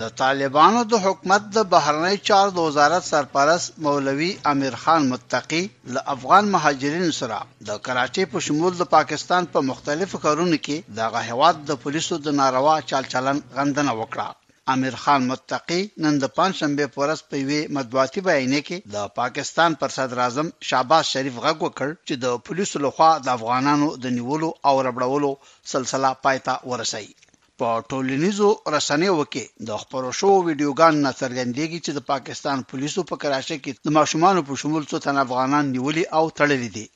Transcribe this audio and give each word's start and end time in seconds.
د 0.00 0.04
طالبانو 0.22 0.80
د 0.90 0.92
حکومت 1.04 1.42
د 1.56 1.58
بهرنی 1.72 2.16
چارو 2.28 2.60
وزارت 2.66 3.04
سرپرست 3.12 3.66
مولوي 3.86 4.30
امیر 4.52 4.74
خان 4.82 5.02
متقی 5.12 5.62
له 5.94 6.00
افغان 6.14 6.44
مهاجرینو 6.54 7.12
سره 7.20 7.38
د 7.68 7.70
کراچي 7.86 8.24
په 8.32 8.38
شمول 8.46 8.72
د 8.78 8.84
پاکستان 8.96 9.42
په 9.52 9.58
پا 9.62 9.66
مختلفو 9.70 10.22
کارونو 10.26 10.56
کې 10.66 10.76
د 10.98 11.00
غهواد 11.14 11.56
د 11.68 11.70
پولیسو 11.82 12.14
د 12.26 12.28
ناروا 12.40 12.74
چالچلن 12.90 13.38
غندنه 13.56 13.92
وکړه 14.00 14.28
امیر 14.74 14.94
خان 15.02 15.20
متقی 15.30 15.82
نن 16.04 16.14
د 16.18 16.24
پنځشنبه 16.36 16.84
پورس 16.96 17.20
په 17.30 17.36
وی 17.48 17.60
مطبوعاتي 17.78 18.20
بیان 18.30 18.54
کې 18.66 18.76
د 18.94 18.96
پاکستان 19.20 19.70
پر 19.82 19.90
صدر 19.96 20.18
اعظم 20.26 20.48
شاباش 20.70 21.04
شریف 21.16 21.34
غږ 21.46 21.58
وکړ 21.66 21.88
چې 22.06 22.14
د 22.24 22.26
پولیسو 22.48 22.76
لخوا 22.86 23.10
د 23.24 23.28
افغانانو 23.38 23.88
د 24.02 24.06
نیولو 24.20 24.50
او 24.68 24.74
ربړولو 24.88 25.30
سلسله 25.74 26.08
پایته 26.28 26.54
ورسېږي 26.70 27.16
په 27.60 27.70
ټولنیزو 27.92 28.46
رسنیو 28.74 29.16
کې 29.32 29.44
د 29.68 29.70
خبرو 29.82 30.10
شو 30.18 30.30
ویډیوګان 30.46 30.94
نڅرګندېږي 31.06 31.78
چې 31.84 31.90
د 31.94 32.00
پاکستان 32.12 32.58
پولیسو 32.70 33.00
په 33.10 33.14
کراچۍ 33.22 33.58
کې 33.64 33.72
د 33.86 33.88
ماشومان 33.98 34.34
په 34.48 34.52
شمول 34.60 34.84
څو 34.90 34.96
تن 35.04 35.16
افغانان 35.26 35.64
نیولي 35.74 36.04
او 36.16 36.24
تړلي 36.38 36.70
دي 36.76 36.86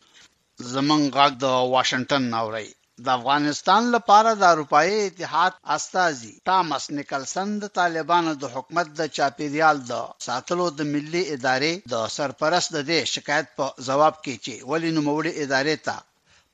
زمنګ 0.74 1.02
غاګ 1.16 1.32
د 1.44 1.46
واشنگټن 1.74 2.24
اوري 2.40 2.68
د 3.04 3.06
افغانستان 3.18 3.82
لپاره 3.94 4.30
د 4.34 4.42
اروپאי 4.52 4.92
اتحاد 5.08 5.52
استازي 5.76 6.32
ټامس 6.48 6.84
نیکلسن 6.98 7.48
د 7.62 7.64
طالبانو 7.78 8.32
د 8.42 8.44
حکومت 8.54 8.86
د 8.94 9.00
چاپیریال 9.16 9.76
د 9.90 9.92
ساتلو 10.26 10.66
د 10.78 10.80
ملي 10.92 11.22
ادارې 11.34 11.72
د 11.92 11.94
سرپرست 12.16 12.70
د 12.90 12.92
شکایت 13.14 13.46
په 13.58 13.64
جواب 13.86 14.14
کې 14.24 14.34
چې 14.44 14.54
ولې 14.70 14.90
نوموړي 14.98 15.30
ادارې 15.44 15.76
ته 15.86 15.96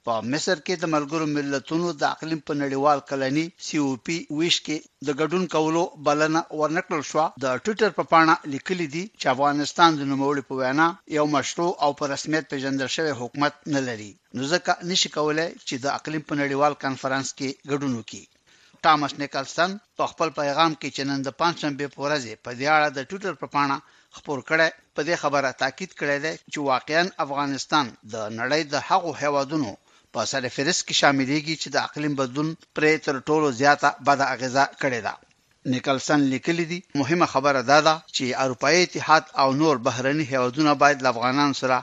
په 0.09 0.15
مصر 0.33 0.57
کې 0.67 0.75
د 0.79 0.85
ملګرو 0.95 1.27
ملتونو 1.37 1.89
د 2.01 2.03
اقلیم 2.15 2.41
په 2.49 2.55
نړیوال 2.63 2.99
کلنی 3.09 3.45
سی 3.67 3.77
او 3.83 3.89
پی 4.05 4.17
ویش 4.39 4.57
کې 4.67 4.77
د 5.07 5.09
ګډون 5.21 5.45
کولو 5.55 5.83
بلنه 6.07 6.41
ورنکړل 6.61 7.03
شو 7.11 7.25
د 7.45 7.47
ټوئیټر 7.65 7.91
په 7.99 8.05
پاڼه 8.13 8.35
لیکلي 8.55 8.87
دي 8.95 9.05
چې 9.21 9.27
افغانستان 9.35 9.91
د 9.97 10.03
نوموړي 10.13 10.43
په 10.49 10.55
وینا 10.61 10.87
یو 11.19 11.25
مشروع 11.37 11.71
او 11.85 11.91
په 11.99 12.05
رسمیت 12.15 12.45
پیژندل 12.53 12.89
شوی 12.97 13.13
حکومت 13.21 13.55
نه 13.75 13.81
لري 13.89 14.11
نو 14.37 14.43
ځکه 14.53 14.73
نشي 14.91 15.09
کولای 15.17 15.49
چې 15.69 15.75
د 15.85 15.87
اقلیم 15.99 16.23
په 16.29 16.35
نړیوال 16.43 16.73
کانفرنس 16.85 17.27
کې 17.39 17.49
ګډون 17.71 17.93
وکړي 17.99 18.23
ټامس 18.85 19.13
نیکلسن 19.23 19.71
په 19.99 20.05
خپل 20.13 20.29
پیغام 20.41 20.73
کې 20.81 20.89
چې 20.95 21.03
نن 21.11 21.19
د 21.29 21.37
پنځشنبه 21.41 21.87
په 21.95 21.99
ورځ 22.05 22.23
په 22.45 22.51
دې 22.59 22.67
اړه 22.77 22.89
د 22.97 23.01
ټوئیټر 23.09 23.35
په 23.43 23.47
پاڼه 23.55 23.77
خبر 24.17 24.39
کړه 24.51 24.67
په 24.95 25.01
دې 25.09 25.15
خبره 25.23 25.51
تاکید 25.63 25.91
کړې 26.01 26.17
ده 26.25 26.33
چې 26.53 26.59
واقعا 26.73 27.03
افغانستان 27.27 27.87
د 28.13 28.15
نړۍ 28.41 28.61
د 28.73 28.75
حقو 28.89 29.13
هیوادونو 29.23 29.73
په 30.17 30.21
سره 30.33 30.49
فهرست 30.57 30.83
کې 30.87 30.95
شاملېږي 31.01 31.55
چې 31.63 31.69
د 31.71 31.77
اقلیم 31.87 32.15
بدلون 32.21 32.49
پرې 32.77 32.93
تر 33.07 33.15
ټولو 33.29 33.47
زیاته 33.61 33.89
بده 34.07 34.25
اغیزه 34.35 34.65
کړې 34.81 35.01
ده 35.07 35.15
نیکلسن 35.73 36.21
لیکلی 36.33 36.65
دی 36.71 36.79
مهمه 37.01 37.27
خبره 37.33 37.61
دا 37.71 37.79
ده 37.87 37.95
چې 38.17 38.25
اروپאי 38.43 38.79
اتحاد 38.85 39.25
او 39.43 39.49
نور 39.61 39.75
بهرني 39.87 40.25
هیوادونه 40.33 40.73
باید 40.83 41.09
افغانان 41.13 41.51
سره 41.61 41.77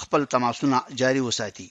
خپل 0.00 0.22
تماسونه 0.34 0.76
جاري 1.00 1.22
وساتي 1.24 1.68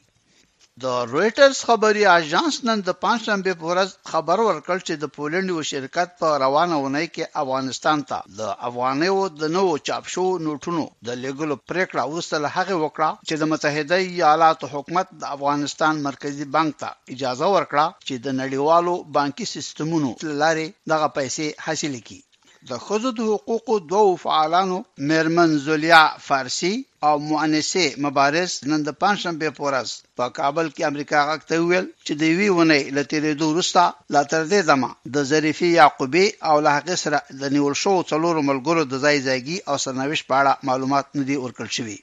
د 0.84 0.88
رويټرز 1.12 1.60
خبري 1.68 2.04
اژانس 2.18 2.56
نن 2.68 2.80
د 2.88 2.90
پنځشنبه 3.04 3.54
په 3.60 3.66
ورځ 3.72 3.90
خبر 4.12 4.38
ورکړ 4.50 4.78
چې 4.88 4.94
د 5.04 5.10
پولند 5.16 5.48
یو 5.54 5.62
شرکت 5.72 6.10
په 6.20 6.28
روانه 6.44 6.76
اونۍ 6.82 7.08
کې 7.16 7.30
افغانستان 7.44 7.98
ته 8.10 8.18
د 8.40 8.52
افغانیو 8.68 9.20
د 9.42 9.52
نوو 9.56 9.74
چاپ 9.88 10.04
شو 10.14 10.26
نوټونو 10.46 10.84
د 11.08 11.10
لګلو 11.24 11.56
پریکړه 11.72 12.04
وسل 12.14 12.44
هغه 12.58 12.76
وکړه 12.84 13.10
چې 13.28 13.34
د 13.42 13.44
متحده 13.54 13.98
ایالاتو 14.10 14.66
حکومت 14.74 15.08
د 15.22 15.34
افغانستان 15.38 15.94
مرکزی 16.10 16.46
بانک 16.58 16.74
ته 16.82 16.90
اجازه 17.16 17.48
ورکړه 17.56 17.86
چې 18.08 18.16
د 18.26 18.38
نړیوالو 18.42 18.94
بانکي 19.18 19.46
سیستمونو 19.56 20.10
لارې 20.42 20.66
دغه 20.94 21.08
پیسې 21.20 21.46
حاصل 21.66 21.94
کړي 22.08 22.20
د 22.70 22.72
خزو 22.86 23.10
د 23.16 23.20
حقوقو 23.32 23.76
دوو 23.94 24.12
فعالانو 24.24 24.78
مېرمن 25.10 25.50
زولیا 25.66 26.02
فارسی 26.28 26.74
او 27.08 27.14
مؤنسه 27.32 27.86
مبارز 28.06 28.52
نن 28.70 28.80
د 28.88 28.90
پنځشنبه 29.02 29.50
پورز 29.58 29.90
په 30.18 30.26
کابل 30.40 30.66
کې 30.76 30.82
امریکا 30.92 31.20
غاکته 31.30 31.56
ویل 31.70 31.86
چې 32.06 32.14
د 32.22 32.24
وی 32.38 32.50
ونې 32.56 32.82
لته 32.96 33.16
دوه 33.42 33.52
روستا 33.58 33.86
لا 34.16 34.22
تر 34.32 34.42
دې 34.52 34.62
دمه 34.70 34.90
د 35.16 35.26
ظریفی 35.32 35.70
یعقوبی 35.80 36.26
او 36.50 36.56
له 36.66 36.70
هغه 36.78 36.96
سره 37.04 37.20
د 37.42 37.56
نیول 37.56 37.76
شو 37.84 37.94
څلور 38.12 38.36
ملګرو 38.50 38.84
د 38.92 38.94
ځای 39.06 39.18
ځایګي 39.28 39.58
او 39.70 39.76
سرنويش 39.84 40.22
په 40.30 40.34
اړه 40.40 40.54
معلومات 40.72 41.06
ندي 41.20 41.36
ورکړل 41.44 41.70
شوی 41.78 41.98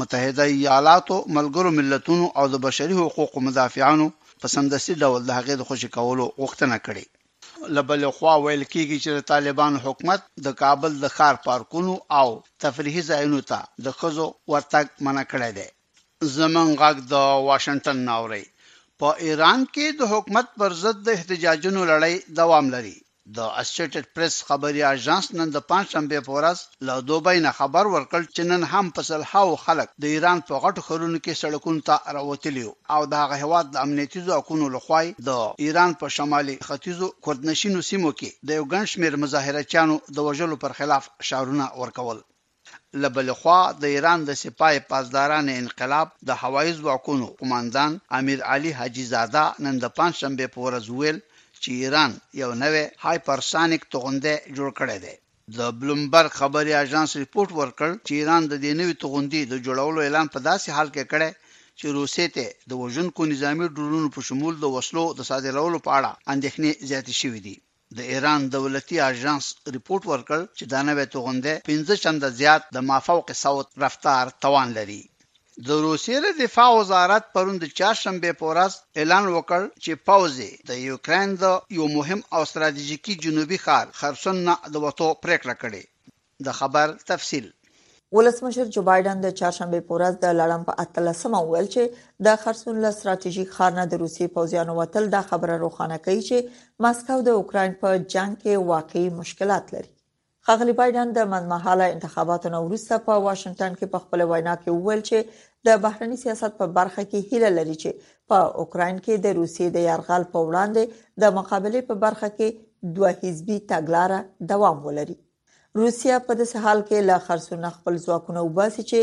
متحده 0.00 0.44
ایالاتو 0.58 1.16
ملګرو 1.38 1.70
ملتونو 1.78 2.26
او 2.38 2.44
د 2.54 2.64
بشري 2.68 2.96
حقوقو 3.02 3.38
مدافعانو 3.46 4.06
په 4.40 4.46
سمدستي 4.56 4.94
ډول 5.02 5.20
د 5.24 5.30
هغه 5.38 5.52
د 5.56 5.62
خوشی 5.68 5.88
کولو 5.98 6.24
غوښتنه 6.40 6.76
کړې 6.86 7.04
لبل 7.76 8.02
خوا 8.16 8.34
ویل 8.44 8.62
کیږي 8.74 8.98
چې 9.04 9.10
د 9.12 9.20
طالبان 9.32 9.72
حکومت 9.84 10.20
د 10.46 10.48
کابل 10.62 10.92
د 10.98 11.06
خار 11.16 11.34
پارکونو 11.48 11.92
او 12.20 12.28
تفریحي 12.62 13.02
ځایونو 13.10 13.40
ته 13.50 13.58
د 13.84 13.86
خزو 13.98 14.26
ورتګ 14.52 14.86
منع 15.04 15.24
کړی 15.32 15.50
دی 15.58 15.68
زمون 16.36 16.68
غږ 16.80 16.96
د 17.12 17.14
واشنگټن 17.48 17.98
ناوړي 18.08 18.44
په 19.00 19.08
ایران 19.26 19.60
کې 19.74 19.86
د 19.90 20.00
حکومت 20.12 20.46
پر 20.58 20.70
ضد 20.82 20.96
د 21.02 21.08
احتجاجونو 21.16 21.80
لړۍ 21.92 22.14
دوام 22.38 22.64
لري 22.74 22.96
د 23.38 23.40
اسوسییټډ 23.62 24.04
پریس 24.14 24.34
خبري 24.48 24.80
اژانس 24.94 25.26
نن 25.38 25.48
د 25.52 25.58
پنځشنبه 25.70 26.18
په 26.26 26.30
ورځ 26.38 26.58
له 26.86 26.94
دوبۍ 27.08 27.38
نه 27.46 27.50
خبر 27.58 27.84
ورکړ 27.94 28.20
چې 28.34 28.42
نن 28.50 28.62
هم 28.72 28.86
په 28.96 29.00
سلحاو 29.10 29.60
خلک 29.64 29.88
د 30.02 30.04
ایران 30.14 30.38
په 30.48 30.54
غټو 30.62 30.80
خلونو 30.88 31.18
کې 31.24 31.40
سړکونو 31.42 31.80
ته 31.88 31.94
راوتلي 32.16 32.64
او 32.94 33.00
د 33.10 33.14
هغه 33.22 33.36
هواد 33.44 33.66
د 33.70 33.76
امنیتي 33.86 34.20
ځواکونو 34.26 34.64
لخوا 34.74 35.00
د 35.28 35.30
ایران 35.64 35.90
په 36.00 36.06
شمالي 36.16 36.54
ختیځو 36.66 37.06
کوردنشینو 37.24 37.80
سیمو 37.90 38.10
کې 38.18 38.30
د 38.48 38.50
یو 38.58 38.64
ګڼ 38.72 38.84
شمېر 38.92 39.12
مظاهرچیانو 39.24 39.94
د 40.16 40.18
وژلو 40.26 40.56
پر 40.64 40.72
خلاف 40.78 41.02
شعارونه 41.28 41.66
ورکول 41.82 42.18
لبلخوا 43.02 43.60
د 43.82 43.84
ایران 43.94 44.18
د 44.24 44.30
سپای 44.42 44.74
پاسداران 44.90 45.46
انقلاب 45.62 46.08
د 46.28 46.30
هوایي 46.42 46.72
ځواکونو 46.80 47.26
قماندان 47.40 47.90
امیر 48.18 48.38
علي 48.52 48.70
حاجی 48.78 49.04
زاده 49.12 49.44
نن 49.64 49.74
د 49.84 49.86
پنځشنبه 49.98 50.46
په 50.54 50.58
ورځ 50.66 50.84
ویل 50.98 51.18
چې 51.64 51.70
ایران 51.82 52.12
یو 52.40 52.50
نوې 52.62 52.84
هایپرسونیک 53.06 53.82
توغنده 53.94 54.32
جوړ 54.56 54.68
کړی 54.80 54.98
دی 55.04 55.14
د 55.58 55.60
بلومبرګ 55.80 56.30
خبري 56.40 56.72
اژانس 56.84 57.10
ریپورت 57.22 57.50
ورکړ 57.60 57.90
چې 58.06 58.12
ایران 58.20 58.42
د 58.48 58.54
دې 58.64 58.72
نوې 58.80 58.94
توغندې 59.02 59.40
د 59.52 59.54
جوړولو 59.66 59.98
اعلان 60.06 60.26
په 60.34 60.38
داسې 60.48 60.68
حال 60.76 60.88
کې 60.94 61.04
کړی 61.12 61.30
چې 61.78 61.86
روسیې 61.98 62.26
ته 62.36 62.46
د 62.70 62.72
وژونکو 62.82 63.20
نظامی 63.32 63.66
ډرونو 63.76 64.08
په 64.14 64.20
شمول 64.28 64.54
د 64.58 64.64
وسلو 64.76 65.04
د 65.18 65.20
صادرولو 65.30 65.78
په 65.86 65.90
اړه 65.98 66.10
اندېښنې 66.34 66.70
زیاتې 66.90 67.14
شوې 67.20 67.40
دي 67.46 67.56
د 67.98 68.00
ایران 68.12 68.40
دولتي 68.54 68.96
اژانس 69.10 69.44
ریپورت 69.74 70.02
ورکړ 70.12 70.38
چې 70.58 70.64
دا 70.72 70.80
نوې 70.88 71.06
توغنده 71.14 71.52
15 71.68 72.02
چنده 72.04 72.28
زیات 72.40 72.62
د 72.76 72.78
مافوق 72.90 73.26
صوت 73.44 73.68
رفتار 73.84 74.24
توان 74.44 74.68
لري 74.78 75.02
د 75.68 75.70
روسیې 75.84 76.18
د 76.24 76.28
دفاع 76.40 76.68
وزارت 76.76 77.24
پرون 77.32 77.56
د 77.62 77.66
چهارشنبه 77.78 78.32
په 78.38 78.46
ورځ 78.50 78.72
اعلان 79.00 79.24
وکړ 79.34 79.60
چې 79.82 80.00
پوز 80.08 80.38
د 80.70 80.78
یوکرين 80.90 81.34
د 81.42 81.58
یو 81.78 81.88
مهم 81.96 82.20
او 82.36 82.40
ستراتیژیکي 82.50 83.14
جنوبي 83.24 83.58
ښار 83.64 83.86
خرسون 84.00 84.36
نه 84.48 84.54
د 84.72 84.80
وټو 84.86 85.08
پریکړه 85.24 85.54
کړې 85.62 85.82
د 86.46 86.58
خبر 86.62 86.94
تفصيل 87.12 87.46
ولسمشر 88.16 88.72
جو 88.76 88.82
بایدن 88.90 89.20
د 89.22 89.36
چهارشنبه 89.42 89.80
پورز 89.92 90.14
د 90.24 90.36
لړم 90.40 90.62
په 90.68 90.72
اتلسمه 90.86 91.40
ویل 91.52 91.68
چې 91.74 91.82
د 92.26 92.42
خرسون 92.42 92.76
له 92.86 92.90
ستراتیژیک 93.00 93.50
خار 93.58 93.72
نه 93.80 93.84
د 93.92 94.04
روسي 94.04 94.26
پوځیانو 94.36 94.72
وتل 94.82 95.04
د 95.16 95.30
خبره 95.30 95.54
روخانه 95.68 95.96
کوي 96.04 96.20
چې 96.28 96.38
مسکو 96.86 97.16
د 97.28 97.40
اوکرين 97.40 97.72
په 97.84 97.88
جنگ 98.12 98.32
کې 98.42 98.68
واقعي 98.74 99.06
مشکلات 99.22 99.66
لري 99.76 99.90
خغلی 100.48 100.72
بایدن 100.78 101.10
د 101.16 101.26
منځمهاله 101.32 101.86
انتخاباتو 101.94 102.50
نه 102.54 102.60
وروسته 102.62 102.96
په 103.08 103.16
واشنگټن 103.26 103.74
کې 103.78 103.88
په 103.92 103.98
خپل 104.04 104.22
وینا 104.30 104.54
کې 104.62 104.72
وویل 104.78 105.02
چې 105.08 105.66
د 105.68 105.76
بهرنی 105.84 106.16
سیاست 106.22 106.54
په 106.62 106.66
برخه 106.78 107.02
کې 107.10 107.28
هیله 107.28 107.50
لري 107.58 107.76
چې 107.82 108.08
په 108.32 108.38
اوکرين 108.62 108.96
کې 109.04 109.14
د 109.26 109.36
روسیې 109.38 109.68
د 109.76 109.84
یرغل 109.88 110.24
په 110.32 110.38
وړاندې 110.48 110.82
د 111.24 111.36
مقابله 111.38 111.82
په 111.90 111.94
برخه 112.04 112.28
کې 112.38 112.48
دوه 112.96 113.10
حزبي 113.22 113.58
تګلارې 113.74 114.20
دوام 114.54 114.76
ولري 114.86 115.14
روسیا 115.82 116.16
په 116.26 116.32
داسې 116.40 116.56
حال 116.64 116.80
کې 116.88 116.98
لا 117.12 117.18
خرڅونه 117.28 117.68
خپل 117.76 117.94
ځواکونه 118.06 118.40
وباسي 118.48 118.82
چې 118.90 119.00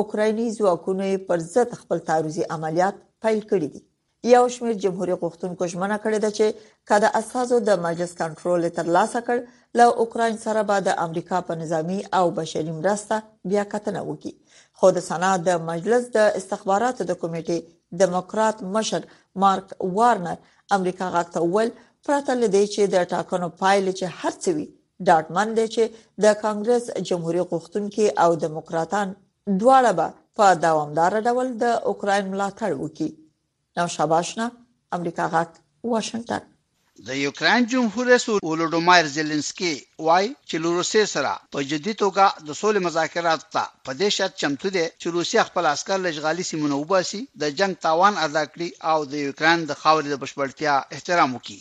اوکرایني 0.00 0.46
ځواکونه 0.58 1.06
پر 1.30 1.46
ضد 1.54 1.70
خپل 1.86 1.98
تعرضي 2.10 2.44
عملیات 2.58 2.96
پیل 3.26 3.40
کړي 3.50 3.68
دي 3.78 3.82
یو 4.34 4.44
شمیر 4.54 4.72
جمهوریت 4.82 5.18
غوښتونکو 5.24 5.62
ژمنه 5.72 5.96
کړې 6.04 6.18
ده 6.24 6.30
چې 6.38 6.46
کله 6.90 7.08
اساسو 7.20 7.56
د 7.68 7.78
مجلس 7.84 8.12
کنټرول 8.20 8.62
ترلاسه 8.78 9.20
کړ 9.26 9.36
له 9.78 9.84
اوکرين 10.02 10.36
سره 10.44 10.60
به 10.68 10.76
د 10.88 10.98
امریکا 11.06 11.38
په 11.48 11.54
نظامی 11.62 12.00
او 12.18 12.24
بشري 12.38 12.72
مرسته 12.80 13.16
بیا 13.52 13.64
کتنه 13.72 14.00
وکړي 14.10 14.32
خو 14.82 14.90
د 14.98 15.04
سنا 15.08 15.30
د 15.48 15.64
مجلس 15.70 16.04
د 16.16 16.36
استخباراتو 16.40 17.06
د 17.08 17.18
کمیټې 17.22 17.58
دیموکرات 18.02 18.62
مشر 18.76 19.08
مارک 19.44 19.72
وارنر 19.96 20.38
امریکا 20.78 21.08
غاټه 21.14 21.50
ول 21.54 21.72
پراته 22.06 22.36
لدی 22.42 22.62
چې 22.74 22.92
د 22.94 23.08
ټاکنو 23.14 23.48
پایلې 23.62 23.96
چې 24.02 24.14
هرڅوي 24.20 24.68
ډاټمن 25.10 25.56
دی 25.58 25.66
چې 25.74 26.04
د 26.26 26.36
کانګرس 26.44 26.86
جمهوریت 27.10 27.50
غوښتونکو 27.52 28.06
او 28.26 28.30
دیموکراتان 28.46 29.14
دواړه 29.48 29.92
به 30.02 30.14
په 30.40 30.54
دوامدار 30.66 31.18
ډول 31.28 31.54
د 31.64 31.66
اوکرين 31.90 32.32
ملاتړ 32.32 32.70
وکړي 32.84 33.10
نو 33.76 33.84
شاباشنا 33.94 34.44
امریکا 34.96 35.24
غاټ 35.34 35.50
واشنگټن 35.92 36.42
د 37.08 37.10
یوکرين 37.24 37.62
جمهور 37.72 38.04
رئیس 38.12 38.26
ولودومایر 38.48 39.06
زيلنسکي 39.16 39.72
وای 40.06 40.26
چې 40.48 40.56
روسي 40.76 41.04
سره 41.14 41.32
په 41.54 41.58
جدي 41.70 41.94
توګه 42.02 42.26
د 42.48 42.50
سولې 42.60 42.80
مذاکرات 42.88 43.40
ته 43.54 43.62
په 43.86 43.92
دې 44.00 44.08
شرط 44.16 44.34
چمتو 44.42 44.68
دي 44.76 44.86
چې 45.00 45.06
روسي 45.16 45.38
خپل 45.48 45.64
عسكر 45.74 45.96
له 46.02 46.08
اشغالي 46.14 46.44
سیمو 46.50 46.66
وباسي 46.82 47.20
د 47.42 47.44
جنگ 47.58 47.72
تاوان 47.86 48.14
ادا 48.26 48.44
کړي 48.52 48.68
او 48.90 48.98
د 49.12 49.14
یوکرين 49.26 49.58
د 49.64 49.72
خاورې 49.82 50.06
د 50.10 50.14
بشپړتیا 50.22 50.74
احترام 50.96 51.30
وکړي 51.32 51.58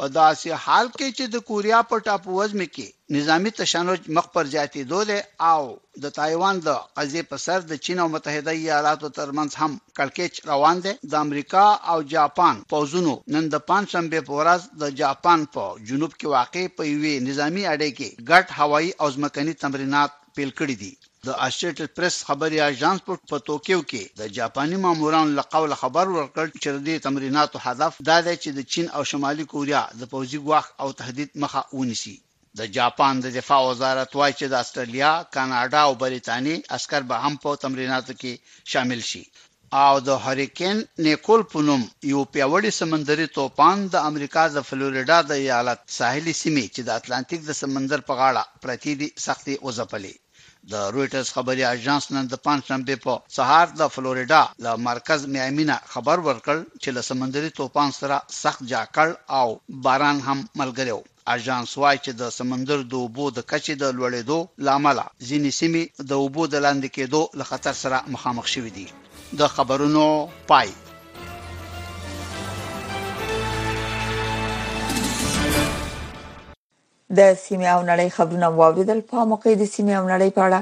په 0.00 0.06
داسې 0.20 0.50
حال 0.64 0.86
کې 0.98 1.08
چې 1.18 1.24
د 1.34 1.36
کوریا 1.50 1.78
په 1.90 2.02
ټاپووزم 2.06 2.60
کې 2.74 2.86
نظامی 3.16 3.50
تشنج 3.60 4.08
مخ 4.16 4.26
پر 4.34 4.50
زیاتېدو 4.54 4.98
دی 5.10 5.18
او 5.50 5.62
د 6.06 6.12
تایوان 6.18 6.60
د 6.66 6.68
قضیې 6.98 7.24
په 7.30 7.40
سر 7.44 7.64
د 7.70 7.78
چین 7.86 8.02
او 8.04 8.08
متحده 8.14 8.54
ایالاتو 8.62 9.10
ترمنځ 9.20 9.50
هم 9.60 9.78
کلکېچ 10.00 10.42
روان 10.52 10.82
دی 10.88 10.92
د 11.14 11.14
امریکا 11.26 11.64
او 11.94 11.98
جاپان 12.16 12.60
پوزونو 12.74 13.16
نن 13.36 13.48
د 13.54 13.62
پنځشنبه 13.70 14.26
په 14.28 14.40
ورځ 14.40 14.84
د 14.84 14.92
جاپان 15.02 15.48
په 15.54 15.64
جنوب 15.90 16.12
کې 16.20 16.36
واقع 16.36 16.64
په 16.76 16.92
یوې 16.92 17.14
نظامی 17.30 17.64
اډې 17.72 17.90
کې 17.98 18.28
ګډ 18.30 18.60
هوایی 18.60 18.90
او 19.00 19.06
ځمکني 19.16 19.60
تمرینات 19.66 20.20
پیل 20.36 20.56
کړی 20.60 20.74
دي 20.82 20.92
د 21.28 21.34
اشټیټل 21.46 21.86
پریس 21.96 22.16
خبري 22.28 22.58
اژانس 22.70 23.00
په 23.30 23.36
ټوکیو 23.46 23.80
کې 23.90 24.02
د 24.20 24.22
جاپاني 24.38 24.76
مامورانو 24.84 25.30
له 25.38 25.44
قول 25.54 25.70
خبر 25.82 26.06
ورکړ 26.16 26.46
چې 26.62 26.68
د 26.86 26.88
تمریناتو 27.06 27.56
هدف 27.66 27.92
دا 28.10 28.18
دی 28.26 28.34
چې 28.42 28.50
د 28.58 28.60
چین 28.72 28.86
او 28.96 29.02
شمالي 29.10 29.44
کوریا 29.52 29.82
د 30.00 30.02
پوځي 30.12 30.38
ګواخ 30.46 30.66
او 30.82 30.88
تهدید 31.00 31.30
مخه 31.42 31.60
ونیسي 31.78 32.14
د 32.58 32.60
جاپان 32.76 33.14
د 33.20 33.26
دفاع 33.38 33.60
وزارت 33.70 34.10
وایي 34.18 34.34
چې 34.38 34.46
د 34.50 34.54
استرالیا، 34.62 35.12
کاناډا 35.34 35.80
او 35.88 35.92
بریتانی 36.04 36.56
عسكر 36.76 37.02
به 37.08 37.16
هم 37.24 37.34
په 37.42 37.50
تمریناتو 37.64 38.12
کې 38.20 38.32
شامل 38.72 39.00
شي 39.10 39.24
او 39.84 39.94
د 40.08 40.10
هریکن 40.24 40.76
نیکول 41.06 41.42
پونوم 41.52 41.82
یو 42.12 42.20
پیوړی 42.34 42.70
سمندري 42.80 43.26
توپان 43.38 43.76
د 43.94 43.96
امریکا 44.10 44.42
د 44.56 44.58
فلوریدا 44.68 45.18
د 45.30 45.32
ایالت 45.42 45.80
ساحلي 45.98 46.34
سیمې 46.42 46.64
چې 46.74 46.80
د 46.84 46.90
اټلانټیک 46.98 47.40
د 47.46 47.50
سمندر 47.62 48.00
په 48.08 48.12
غاړه 48.18 48.42
پرتی 48.62 48.92
دي 49.00 49.08
سختي 49.26 49.54
وزپلې 49.68 50.16
د 50.72 50.74
رويټرز 50.94 51.28
خبري 51.36 51.62
اژانس 51.74 52.04
نن 52.14 52.24
د 52.30 52.34
پنځشنبه 52.46 52.94
په 53.04 53.12
سهار 53.36 53.66
د 53.80 53.92
فلوریدا 53.94 54.42
له 54.64 54.70
مرکز 54.88 55.20
میامینه 55.34 55.76
خبر 55.92 56.16
ورکړ 56.28 56.56
چې 56.82 56.88
له 56.96 57.02
سمندري 57.10 57.50
توپان 57.58 57.90
سره 58.00 58.16
سخت 58.42 58.60
جاکړ 58.72 59.06
او 59.40 59.46
باران 59.86 60.16
هم 60.28 60.38
ملګریو 60.60 61.00
اژانس 61.36 61.70
وايي 61.82 61.98
چې 62.04 62.12
د 62.22 62.34
سمندر 62.38 62.78
د 62.92 63.04
اوبو 63.04 63.26
د 63.36 63.46
کچې 63.50 63.74
د 63.82 63.84
لوړېدو 63.98 64.38
لامل 64.66 64.98
ځینې 65.28 65.50
سیمې 65.60 65.84
د 66.10 66.24
اوبو 66.24 66.42
د 66.54 66.66
لاندې 66.66 66.88
کېدو 66.96 67.22
له 67.42 67.44
خطر 67.50 67.74
سره 67.84 67.98
مخامخ 68.16 68.44
شوې 68.54 68.72
دي 68.76 68.86
د 69.38 69.42
خبرونو 69.54 70.04
پای 70.50 70.68
د 77.14 77.20
سیمې 77.46 77.68
او 77.74 77.80
نړۍ 77.90 78.08
خبرونه 78.16 78.46
واوریدل 78.58 79.00
په 79.10 79.24
موقع 79.32 79.52
د 79.58 79.62
سیمې 79.74 79.94
او 79.98 80.04
نړۍ 80.12 80.30
په 80.36 80.40
اړه 80.46 80.58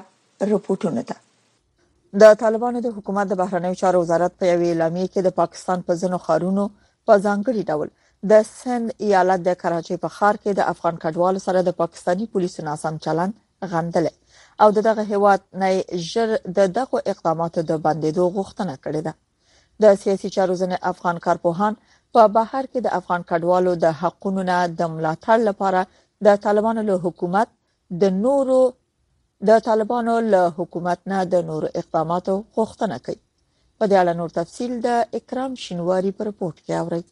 رپورټونه 0.52 1.00
ده 1.08 1.16
د 2.20 2.36
طالبانو 2.42 2.78
د 2.82 2.88
حکومت 2.96 3.26
د 3.28 3.32
بهرنیو 3.42 3.74
چارو 3.80 4.00
وزارت 4.04 4.32
په 4.38 4.44
یوه 4.52 4.66
اعلامیه 4.72 5.06
کې 5.12 5.20
د 5.26 5.30
پاکستان 5.40 5.82
په 5.88 5.94
ځینو 6.00 6.18
خارونو 6.26 6.64
په 7.06 7.12
ځانګړي 7.26 7.62
ډول 7.70 7.88
د 8.30 8.42
سند 8.50 8.90
ایالت 9.06 9.40
د 9.48 9.54
کراچۍ 9.62 9.96
په 10.02 10.08
خار 10.16 10.34
کې 10.42 10.50
د 10.54 10.60
افغان 10.72 10.96
کډوالو 11.02 11.40
سره 11.46 11.62
د 11.62 11.70
پاکستانی 11.80 12.26
پولیسو 12.32 12.64
ناسم 12.68 12.98
چلند 13.06 13.32
غندل 13.72 14.06
او 14.62 14.68
دغه 14.70 15.02
هیواد 15.12 15.40
نه 15.62 15.98
ژر 16.10 16.30
د 16.58 16.68
دغه 16.78 17.02
اقداماتو 17.12 17.60
د 17.70 17.80
بندیدو 17.86 18.24
غوښتنه 18.36 18.74
کړې 18.84 19.02
ده 19.06 19.12
د 19.82 20.00
سیاسي 20.02 20.28
چارو 20.36 20.58
ځنې 20.60 20.76
افغان 20.92 21.18
کارپوهان 21.26 21.74
په 22.14 22.22
بهر 22.36 22.64
کې 22.72 22.80
د 22.82 22.88
افغان 23.00 23.22
کډوالو 23.30 23.72
د 23.86 23.92
حقونو 24.02 24.42
نه 24.50 24.56
د 24.78 24.82
ملاتړ 24.96 25.38
لپاره 25.48 25.86
د 26.26 26.28
طالبانو 26.46 26.80
له 26.90 26.96
حکومت 27.04 27.48
د 28.02 28.04
نورو 28.24 28.60
د 29.48 29.50
طالبانو 29.68 30.14
له 30.32 30.42
حکومت 30.58 30.98
نه 31.10 31.18
د 31.32 31.34
نورو 31.50 31.66
اقداماتو 31.80 32.34
غوښتنه 32.56 32.96
کوي 33.04 33.20
په 33.78 33.84
دې 33.90 33.96
اړه 34.02 34.12
نور 34.20 34.30
تفصیل 34.38 34.72
د 34.86 34.88
اکرام 35.18 35.52
شینواری 35.64 36.10
پر 36.16 36.24
رپورت 36.30 36.56
کې 36.64 36.72
اورئ 36.82 37.02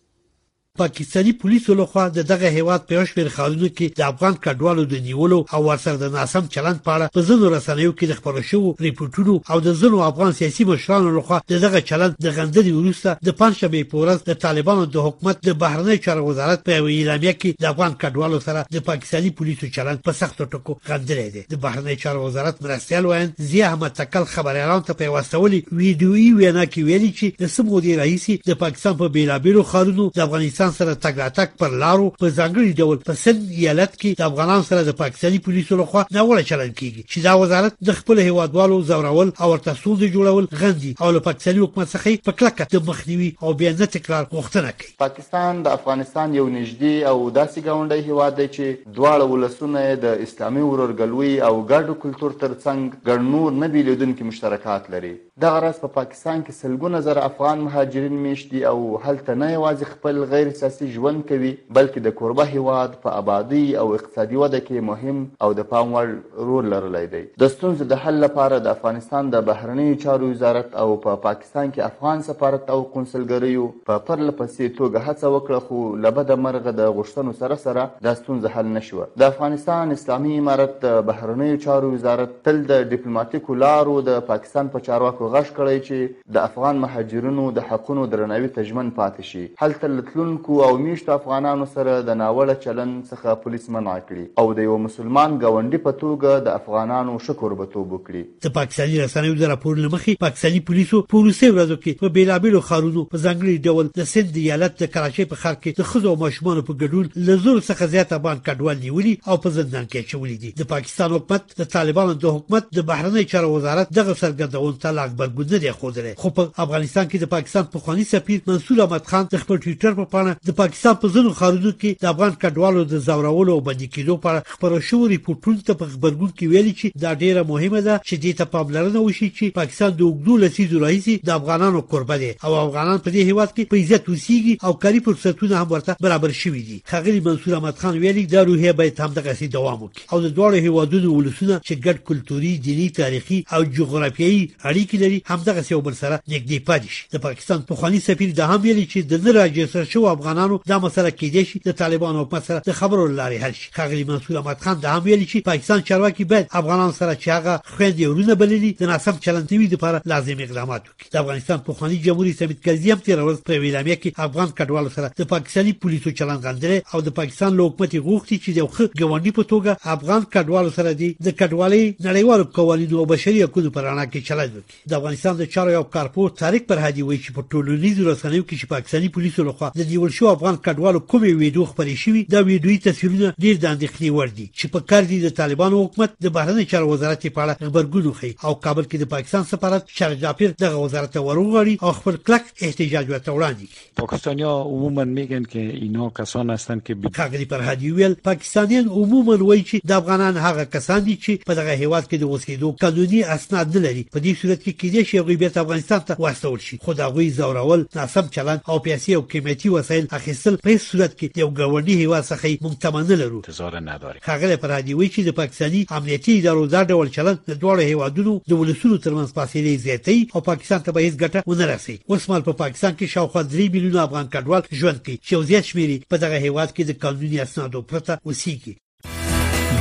پاکستانی 0.78 1.32
پولیسو 1.32 1.74
لخوا 1.74 2.08
د 2.08 2.22
دغه 2.28 2.46
هیواد 2.52 2.84
په 2.90 3.04
شمیر 3.08 3.28
خاورینو 3.32 3.68
کې 3.78 3.96
د 3.96 4.02
افغان 4.04 4.36
کډوالو 4.44 4.84
د 4.92 5.00
نیولو 5.08 5.38
او 5.56 5.58
ورسره 5.64 5.96
د 6.02 6.12
ناسم 6.14 6.46
چلند 6.54 6.78
په 6.86 6.92
اړه 6.94 7.10
په 7.16 7.24
ځینو 7.30 7.50
رسنیو 7.54 7.90
کې 7.98 8.08
د 8.10 8.20
خبرو 8.20 8.44
شوو 8.50 8.70
ریپورتونو 8.86 9.34
او 9.50 9.58
د 9.66 9.74
ځینو 9.80 9.98
افغان 10.04 10.32
سیاسي 10.38 10.66
مشرانو 10.70 11.10
لخوا 11.16 11.40
دغه 11.54 11.82
چلند 11.90 12.16
د 12.26 12.32
غندري 12.38 12.72
ورسته 12.76 13.26
د 13.30 13.34
پنځمه 13.42 13.82
پورز 13.90 14.24
د 14.30 14.38
طالبانو 14.46 14.86
د 14.94 15.04
حکومت 15.08 15.42
د 15.50 15.58
بهرنی 15.64 15.98
چارو 16.06 16.24
وزارت 16.30 16.64
په 16.70 16.80
اعلامیه 16.80 17.36
کې 17.42 17.60
د 17.66 17.68
افغان 17.72 17.98
کډوالو 18.06 18.40
سره 18.46 18.64
د 18.78 18.84
پاکستانی 18.88 19.34
پولیسو 19.42 19.70
چلند 19.76 20.02
په 20.08 20.16
سخت 20.22 20.42
ټکو 20.46 20.78
غندري 20.88 21.26
دی 21.36 21.44
د 21.52 21.60
بهرنی 21.66 21.98
چارو 22.06 22.24
وزارت 22.24 22.64
مرستيال 22.70 23.10
وین 23.12 23.36
زی 23.52 23.62
احمد 23.68 23.96
تکل 24.00 24.28
خبريالان 24.38 24.88
ته 24.88 24.98
په 25.04 25.14
واسطولي 25.18 25.60
ویډیوي 25.68 26.40
وینا 26.40 26.66
کې 26.72 26.90
ویلي 26.92 27.12
چې 27.22 27.44
د 27.46 27.54
سمو 27.60 27.84
دی 27.90 27.94
رئیس 28.02 28.26
د 28.50 28.60
پاکستان 28.66 29.00
په 29.04 29.14
بیلابیلو 29.20 29.68
خاورینو 29.76 30.10
د 30.18 30.26
افغانستان 30.28 30.60
پاکستان 30.62 30.86
سره 30.88 30.94
تګ 30.94 31.18
راتګ 31.20 31.50
پر 31.60 31.72
لارو 31.80 32.04
په 32.22 32.28
ځانګړي 32.34 32.72
ډول 32.82 32.98
په 33.06 33.18
سند 33.20 33.48
ایالت 33.60 33.94
کې 33.96 34.18
د 34.20 34.28
افغانان 34.32 34.60
سره 34.68 34.82
د 34.88 34.96
پاکستاني 35.00 35.38
پولیسو 35.46 35.78
لخوا 35.80 36.02
ناوړه 36.16 36.44
چلند 36.50 36.74
کیږي 36.80 37.02
چې 37.12 37.24
دا 37.26 37.32
وزارت 37.40 37.76
د 37.88 37.96
خپل 38.00 38.20
هیوادوالو 38.24 38.76
زورول 38.90 39.32
او 39.46 39.48
ورته 39.52 39.74
سوز 39.80 40.04
جوړول 40.04 40.46
غندي 40.62 40.92
او 41.06 41.08
له 41.16 41.22
پاکستاني 41.28 41.62
حکومت 41.64 41.92
څخه 41.94 42.22
په 42.28 42.36
کلکه 42.42 42.68
د 42.74 42.84
مخنیوي 42.90 43.28
او 43.48 43.54
بیا 43.62 43.72
نه 43.80 43.88
تکرار 43.96 44.28
غوښتنه 44.36 44.76
کوي 44.84 44.92
پاکستان 45.04 45.62
د 45.68 45.74
افغانستان 45.80 46.38
یو 46.40 46.46
نږدې 46.50 47.10
او 47.14 47.26
داسې 47.40 47.66
ګاونډي 47.66 48.12
هیواد 48.12 48.38
دی 48.42 48.48
چې 48.50 48.94
دواړه 49.00 49.28
ولسونه 49.32 49.84
د 50.06 50.24
اسلامي 50.28 50.64
ورورګلوي 50.68 51.32
او 51.50 51.52
ګډو 51.66 51.98
کلتور 52.06 52.38
ترڅنګ 52.44 53.10
ګڼور 53.10 53.58
نه 53.64 53.72
بیلیدونکو 53.76 54.30
مشترکات 54.30 54.88
لري 54.96 55.12
دغه 55.42 55.64
راز 55.66 55.82
په 55.86 55.94
پاکستان 55.98 56.46
کې 56.48 56.64
سلګونه 56.64 57.04
زره 57.10 57.28
افغان 57.34 57.60
مهاجرین 57.68 58.18
میشتي 58.28 58.64
او 58.74 58.78
هلته 59.08 59.38
نه 59.44 59.52
یوازې 59.52 59.94
خپل 59.94 60.24
غیر 60.34 60.50
اساسي 60.52 60.86
ژوند 60.94 61.22
کوي 61.28 61.50
بلکې 61.76 62.04
د 62.06 62.14
کوربه 62.16 62.54
هیواد 62.54 62.96
په 63.04 63.20
آبادی 63.22 63.60
او 63.82 63.86
اقتصادي 63.98 64.38
وده 64.40 64.58
کې 64.66 64.86
مهم 64.88 65.20
او 65.46 65.50
د 65.60 65.66
پام 65.72 65.92
وړ 65.96 66.46
رول 66.50 66.68
لرلی 66.74 67.02
دی 67.14 67.20
د 67.42 67.52
ستونزو 67.54 67.86
د 67.92 68.00
حل 68.04 68.18
لپاره 68.24 68.58
د 68.66 68.72
افغانستان 68.76 69.30
د 69.34 69.44
بهرنیو 69.50 69.98
چارو 70.04 70.30
وزارت 70.32 70.76
او 70.82 70.86
په 70.94 71.00
پا 71.06 71.14
پاکستان 71.26 71.70
کې 71.70 71.94
افغان 71.94 72.24
سفارت 72.28 72.72
او 72.76 72.78
کنسولګریو 72.96 73.66
په 73.90 74.02
پرله 74.10 74.36
پسې 74.40 74.76
توګه 74.80 75.06
هڅه 75.08 75.32
وکړه 75.36 75.68
خو 75.68 75.82
له 76.06 76.14
بده 76.20 76.38
مرغه 76.48 76.74
د 76.82 76.92
غوښتنو 76.98 77.36
سره 77.42 77.60
سره 77.64 77.86
دا 78.08 78.14
ستونزه 78.22 78.54
حل 78.58 78.70
نشوه 78.76 79.08
د 79.24 79.28
افغانستان 79.34 79.96
اسلامي 79.98 80.36
امارت 80.42 80.76
د 80.86 81.00
بهرنیو 81.12 81.62
چارو 81.66 81.92
وزارت 81.96 82.36
تل 82.50 82.62
د 82.72 82.84
ډیپلوماټیکو 82.92 83.58
لارو 83.64 83.96
د 84.10 84.20
پاکستان 84.32 84.72
په 84.76 84.86
چارواکو 84.90 85.32
غږ 85.36 85.56
کړی 85.60 85.88
چې 85.88 86.34
د 86.38 86.46
افغان 86.50 86.84
مهاجرینو 86.86 87.48
د 87.60 87.68
حقونو 87.72 88.06
درناوي 88.16 88.52
ته 88.58 88.68
ژمن 88.72 88.94
پاتې 89.00 89.30
شي 89.32 89.44
هلته 89.64 89.90
له 89.94 90.06
ترکو 90.42 90.60
او 90.62 90.78
میشتو 90.78 91.12
افغانانو 91.12 91.66
سره 91.74 91.92
د 92.06 92.16
ناوړه 92.20 92.54
چلن 92.62 92.92
څخه 93.10 93.34
پولیس 93.42 93.66
منع 93.74 93.92
کړي 93.98 94.42
او 94.42 94.52
د 94.58 94.64
یو 94.66 94.76
مسلمان 94.86 95.34
ګاونډي 95.42 95.78
په 95.86 95.96
توګه 96.02 96.40
د 96.48 96.48
افغانانو 96.60 97.12
شکر 97.26 97.52
به 97.60 97.66
توب 97.74 97.92
وکړي 97.96 98.22
د 98.46 98.54
پاکستاني 98.56 98.98
رسنیو 99.02 99.36
د 99.42 99.50
راپور 99.52 99.78
لمخې 99.82 100.16
پاکستاني 100.24 100.60
پولیسو 100.70 101.00
پولیسي 101.14 101.50
ورځو 101.50 101.76
کې 101.84 102.00
په 102.04 102.14
بیلابیلو 102.18 102.62
خارونو 102.70 103.04
په 103.12 103.20
ځنګلي 103.26 103.54
ډول 103.68 103.90
د 104.00 104.08
سند 104.14 104.40
ایالت 104.46 104.74
د 104.82 104.90
کراچۍ 104.96 105.28
په 105.34 105.40
ښار 105.44 105.58
کې 105.60 105.84
د 105.84 105.88
خزو 105.92 106.16
ماشومان 106.24 106.62
په 106.70 106.76
ګډون 106.80 107.22
لزور 107.30 107.62
څخه 107.68 107.88
زیاته 107.94 108.20
باندې 108.26 108.44
کډوال 108.50 108.82
نیولي 108.86 109.14
او 109.28 109.38
په 109.46 109.54
زندان 109.58 109.88
کې 109.94 109.96
اچولي 110.06 110.36
دي 110.46 110.52
د 110.62 110.70
پاکستان 110.74 111.16
حکومت 111.18 111.48
د 111.62 111.70
طالبانو 111.76 112.18
د 112.26 112.36
حکومت 112.40 112.70
د 112.80 112.88
بهرنی 112.92 113.26
چارو 113.36 113.52
وزارت 113.56 113.94
دغه 114.00 114.18
سرګردون 114.24 114.82
ته 114.86 114.96
لاګ 114.98 115.22
برګوندنه 115.22 115.78
خوده 115.84 116.16
خو 116.24 116.34
په 116.40 116.66
افغانستان 116.68 117.08
کې 117.10 117.24
د 117.26 117.32
پاکستان 117.38 117.72
په 117.78 117.86
خواني 117.88 118.10
سفیر 118.14 118.44
منصور 118.52 118.84
احمد 118.88 119.10
خان 119.14 119.32
خپل 119.38 119.58
ټوئیټر 119.66 119.98
په 120.02 120.10
پاڼه 120.16 120.31
ورځپاڼه 120.32 120.48
د 120.48 120.56
پاکستان 120.58 120.94
په 121.00 121.08
ځینو 121.14 121.30
خاردو 121.38 121.72
کې 121.72 121.96
د 122.02 122.06
افغان 122.12 122.34
کډوالو 122.42 122.84
د 122.84 122.96
زورولو 123.06 123.52
او 123.54 123.60
باندې 123.60 123.86
کېدو 123.94 124.16
په 124.22 124.28
اړه 124.30 124.40
خبرو 124.54 124.80
شو 124.88 125.00
ریپورتونه 125.12 125.60
ته 125.66 125.74
په 125.80 125.84
خبرګون 125.92 126.30
کې 126.38 126.48
ویلي 126.52 126.74
چې 126.80 126.86
دا 127.04 127.12
ډیره 127.22 127.42
مهمه 127.52 127.80
ده 127.88 127.94
چې 128.08 128.14
دې 128.24 128.32
ته 128.40 128.44
پاملرنه 128.54 129.00
وشي 129.06 129.28
چې 129.38 129.54
پاکستان 129.60 129.90
د 129.90 130.00
وګړو 130.08 130.36
لسیزو 130.44 130.82
راځي 130.84 131.16
د 131.28 131.30
افغانانو 131.40 131.82
قربه 131.92 132.16
دي 132.22 132.30
او 132.44 132.52
افغانان 132.66 132.98
په 133.04 133.10
دې 133.14 133.22
هیواد 133.30 133.50
کې 133.52 133.68
په 133.70 133.76
عزت 133.82 134.04
وسیږي 134.12 134.54
او 134.66 134.72
کاری 134.84 135.00
فرصتونه 135.08 135.54
هم 135.60 135.68
ورته 135.74 135.96
برابر 136.06 136.30
شوي 136.42 136.62
دي 136.70 136.78
خغلی 136.94 137.20
منصور 137.28 137.54
احمد 137.58 137.76
خان 137.84 137.94
ویلي 138.06 138.24
دا 138.34 138.42
روحیه 138.50 138.72
باید 138.82 139.00
هم 139.04 139.12
دغه 139.20 139.32
سي 139.42 139.46
دوام 139.56 139.78
وکړي 139.84 140.02
او 140.12 140.20
د 140.26 140.34
دوه 140.40 140.64
هیوادونو 140.66 141.14
ولسونه 141.18 141.60
چې 141.66 141.74
ګډ 141.86 141.96
کلتوري 142.10 142.52
دینی 142.68 142.88
تاریخي 143.00 143.38
او 143.54 143.60
جغرافیایي 143.78 144.42
اړیکې 144.70 144.96
لري 145.04 145.18
هم 145.30 145.40
دغه 145.50 145.62
سي 145.70 145.74
وبر 145.74 145.94
سره 146.02 146.20
نږدې 146.32 146.58
پاتې 146.68 146.88
شي 146.96 147.02
د 147.14 147.16
پاکستان 147.28 147.62
په 147.70 147.74
خاني 147.82 148.00
سفیر 148.08 148.34
د 148.40 148.50
هم 148.52 148.60
ویلي 148.68 148.86
چې 148.92 148.98
د 149.10 149.28
نراجسر 149.28 149.84
شو 149.94 150.08
افغانانو 150.22 150.60
دا 150.66 150.78
مسله 150.78 151.10
کېدې 151.20 151.42
شي 151.50 151.58
د 151.68 151.72
طالبانو 151.82 152.20
حکومت 152.24 152.44
سره 152.48 152.62
د 152.66 152.74
خبرو 152.80 153.04
لارې 153.04 153.42
حل 153.44 153.54
شي 153.60 153.70
خغلی 153.76 154.02
منصور 154.10 154.36
احمد 154.40 154.60
خان 154.66 154.80
دا 154.82 154.90
هم 154.96 155.02
ویلي 155.06 155.26
چې 155.30 155.46
پاکستان 155.50 155.80
چارواکي 155.88 156.24
باید 156.32 156.52
افغانان 156.60 156.92
سره 156.98 157.14
چې 157.16 157.28
هغه 157.36 157.54
خوندې 157.72 158.12
ورونه 158.12 158.34
بللي 158.42 158.70
د 158.82 158.90
ناسم 158.92 159.18
چلندوي 159.26 159.66
لپاره 159.72 160.02
لازم 160.12 160.42
اقدامات 160.46 160.84
وکړي 160.90 161.14
د 161.14 161.18
افغانستان 161.22 161.64
په 161.68 161.76
خاني 161.80 161.98
جمهوریت 162.06 162.42
سمیت 162.42 162.60
کړي 162.68 162.92
هم 162.92 163.02
تیر 163.08 163.22
ورځ 163.28 163.48
په 163.50 163.60
ویلامیا 163.64 163.96
کې 164.04 164.28
افغان 164.28 164.52
کډوالو 164.60 164.92
سره 164.98 165.10
د 165.22 165.28
پاکستاني 165.32 165.72
پولیسو 165.86 166.14
چلند 166.22 166.46
غندره 166.48 166.78
او 166.94 167.02
د 167.08 167.14
پاکستان 167.20 167.56
له 167.58 167.66
حکومت 167.70 167.96
غوښتي 167.96 168.40
چې 168.44 168.56
د 168.60 168.72
خو 168.76 168.88
ګوندي 169.02 169.34
په 169.40 169.46
توګه 169.54 169.96
افغان 169.96 170.28
کډوالو 170.36 170.76
سره 170.78 170.94
دي 171.02 171.10
د 171.30 171.36
کډوالۍ 171.42 171.82
نړیوالو 172.06 172.54
قوانینو 172.60 173.02
او 173.04 173.08
بشري 173.16 173.44
حقوقو 173.48 173.74
پر 173.78 173.90
وړاندې 173.90 174.12
کې 174.12 174.28
چلند 174.30 174.54
وکړي 174.58 174.92
د 174.94 175.00
افغانستان 175.02 175.42
د 175.42 175.52
چارو 175.56 175.76
یو 175.78 175.84
کارپور 175.98 176.32
تاریخ 176.44 176.68
پر 176.72 176.86
هدي 176.86 177.08
وی 177.10 177.20
چې 177.24 177.36
په 177.36 177.52
ټولنیزو 177.54 178.10
رسنیو 178.12 178.46
کې 178.48 178.62
چې 178.62 178.72
پاکستاني 178.76 179.12
پولیسو 179.18 179.42
لخوا 179.50 179.72
د 179.76 179.92
نیول 180.02 180.10
شو 180.14 180.26
افغان 180.28 180.56
کډوالو 180.62 181.00
کومې 181.00 181.32
ویډیو 181.42 181.64
خبرې 181.70 181.96
شوې 182.04 182.22
دا 182.34 182.40
ویډیوي 182.46 182.78
تصویرونه 182.84 183.28
ډیر 183.42 183.56
د 183.64 183.66
اندېښنې 183.72 184.10
وړ 184.14 184.28
دي 184.38 184.46
چې 184.58 184.66
په 184.74 184.80
کار 184.92 185.02
دي 185.10 185.18
د 185.24 185.30
طالبانو 185.40 185.82
حکومت 185.84 186.14
د 186.24 186.32
بهرنی 186.36 186.64
چارو 186.72 186.88
وزارت 186.90 187.26
په 187.36 187.42
اړه 187.44 187.68
خبرګون 187.68 188.12
خي 188.20 188.30
او 188.44 188.54
کابل 188.64 188.84
کې 188.88 188.96
د 189.02 189.10
پاکستان 189.12 189.44
سفارت 189.50 189.92
شاه 189.98 190.14
جعفر 190.24 190.54
دغه 190.64 190.80
وزارت 190.84 191.16
وروغړي 191.18 191.74
او 191.82 191.92
خپل 191.98 192.16
کلک 192.30 192.50
احتجاج 192.70 193.12
وتوړاندې 193.12 194.00
پاکستانیا 194.02 194.50
عموما 194.72 195.04
میگن 195.20 195.44
کې 195.52 195.84
اینا 195.84 196.10
کسان 196.20 196.50
هستند 196.50 196.86
کې 196.86 196.92
بی... 196.94 197.10
کاغلی 197.20 197.44
پر 197.54 197.62
هدی 197.70 197.90
ویل 197.90 198.14
پاکستانیان 198.14 198.88
عموما 198.88 199.38
وایي 199.42 199.64
چې 199.64 199.88
د 199.92 199.94
افغانان 200.00 200.36
هغه 200.46 200.64
کسان 200.64 201.00
دي 201.04 201.18
چې 201.22 201.46
په 201.46 201.60
دغه 201.60 201.78
هیواد 201.82 202.10
کې 202.10 202.16
د 202.18 202.32
اوسېدو 202.32 202.74
قانوني 202.82 203.22
اسناد 203.36 203.76
نه 203.76 203.86
لري 203.88 204.04
په 204.12 204.18
دې 204.26 204.42
صورت 204.42 204.64
کې 204.64 204.82
کېدای 204.82 205.08
شي 205.12 205.24
غویبه 205.28 205.64
افغانستان 205.64 206.04
ته 206.12 206.20
واستول 206.26 206.60
شي 206.68 206.78
خو 206.84 206.98
دا 207.04 207.10
غوي 207.14 207.30
زورول 207.40 207.86
ناسم 207.96 208.34
چلند 208.38 208.60
او 208.68 208.78
پیاسي 208.88 209.14
او 209.14 209.22
قیمتي 209.32 209.68
وسایل 209.68 209.90
وسایل 209.92 210.06
اخیستل 210.10 210.56
په 210.64 210.76
صورت 210.82 211.14
کې 211.18 211.40
یو 211.40 211.48
ګاونډي 211.56 211.94
هیوا 212.02 212.20
څخه 212.28 212.46
موږ 212.66 212.74
تمنه 212.84 213.16
لرو 213.22 213.36
انتظار 213.38 213.74
نداري 213.88 214.20
خغله 214.26 214.56
پر 214.62 214.72
هدي 214.78 214.94
وی 214.94 215.08
چې 215.08 215.20
د 215.24 215.30
پاکستاني 215.40 215.80
امنیتي 215.96 216.38
ادارو 216.38 216.66
دا 216.74 216.80
ډول 216.84 217.08
چلند 217.16 217.38
د 217.50 217.58
دوه 217.64 217.84
هیوادونو 217.90 218.32
د 218.50 218.62
ولسمو 218.62 218.96
ترمنځ 219.06 219.30
فاصلې 219.38 219.82
زیاتې 219.84 220.16
او 220.34 220.40
پاکستان 220.48 220.80
ته 220.86 220.92
به 220.96 221.00
هیڅ 221.06 221.14
ګټه 221.22 221.42
ونه 221.52 221.66
رسي 221.72 221.96
اوس 222.10 222.28
مال 222.30 222.42
په 222.48 222.52
پاکستان 222.62 222.96
کې 222.96 223.04
شاوخوا 223.14 223.42
3 223.54 223.68
میلیونه 223.74 224.02
افغان 224.02 224.28
کډوال 224.36 224.62
ژوند 224.82 225.02
کوي 225.04 225.16
چې 225.26 225.32
وزیات 225.42 225.64
شمیري 225.72 225.98
په 226.10 226.16
دغه 226.26 226.36
هیواد 226.46 226.72
کې 226.74 226.82
د 226.82 226.98
قانوني 227.02 227.42
اسنادو 227.46 227.82
پرته 227.90 228.12
اوسېږي 228.28 228.74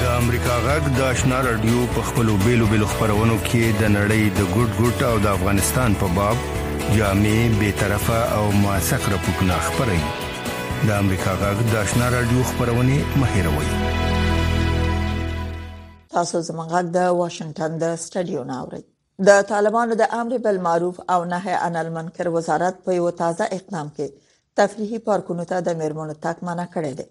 د 0.02 0.18
امریکا 0.22 0.56
غږ 0.68 0.84
د 0.98 1.02
آشنا 1.12 1.40
رادیو 1.52 1.88
په 1.96 2.02
خپلو 2.10 2.38
بیلو 2.48 2.66
بیلو 2.74 2.86
خبرونو 2.96 3.38
کې 3.46 3.82
د 3.84 3.94
نړۍ 4.00 4.24
د 4.40 4.54
ګډ 4.56 4.70
ګډ 4.80 5.04
او 5.12 5.20
د 5.26 5.32
افغانستان 5.38 5.94
په 6.04 6.08
باب 6.20 6.60
جامع 6.98 7.50
به 7.60 7.72
طرفه 7.72 8.38
او 8.40 8.52
موثق 8.52 9.02
راپورونه 9.12 9.58
خبري 9.60 10.02
د 10.88 10.90
امریکا 11.02 11.32
غږ 11.42 11.58
د 11.72 11.76
آشنا 11.82 12.10
رادیو 12.10 12.44
خبرونه 12.44 12.96
مهیروي 13.22 13.68
تاسو 16.14 16.42
زموږ 16.48 16.68
غږ 16.76 16.86
د 16.98 17.00
واشنگټن 17.22 17.72
د 17.84 17.96
سټډیو 18.04 18.42
ناوړئ 18.52 18.82
د 19.28 19.44
طالبانو 19.52 19.96
د 19.96 20.04
امر 20.22 20.38
بالمعروف 20.46 21.02
او 21.14 21.20
نهي 21.34 21.54
عن 21.68 21.76
المنکر 21.84 22.30
وزارت 22.38 22.84
په 22.86 22.94
یو 23.00 23.10
تازه 23.22 23.48
اقدام 23.60 23.92
کې 23.98 24.08
تفریحي 24.60 25.00
پارکونو 25.10 25.46
ته 25.52 25.62
د 25.70 25.80
میرمنو 25.84 26.14
تک 26.28 26.44
منع 26.50 26.68
کړی 26.76 26.94
دی 27.02 27.08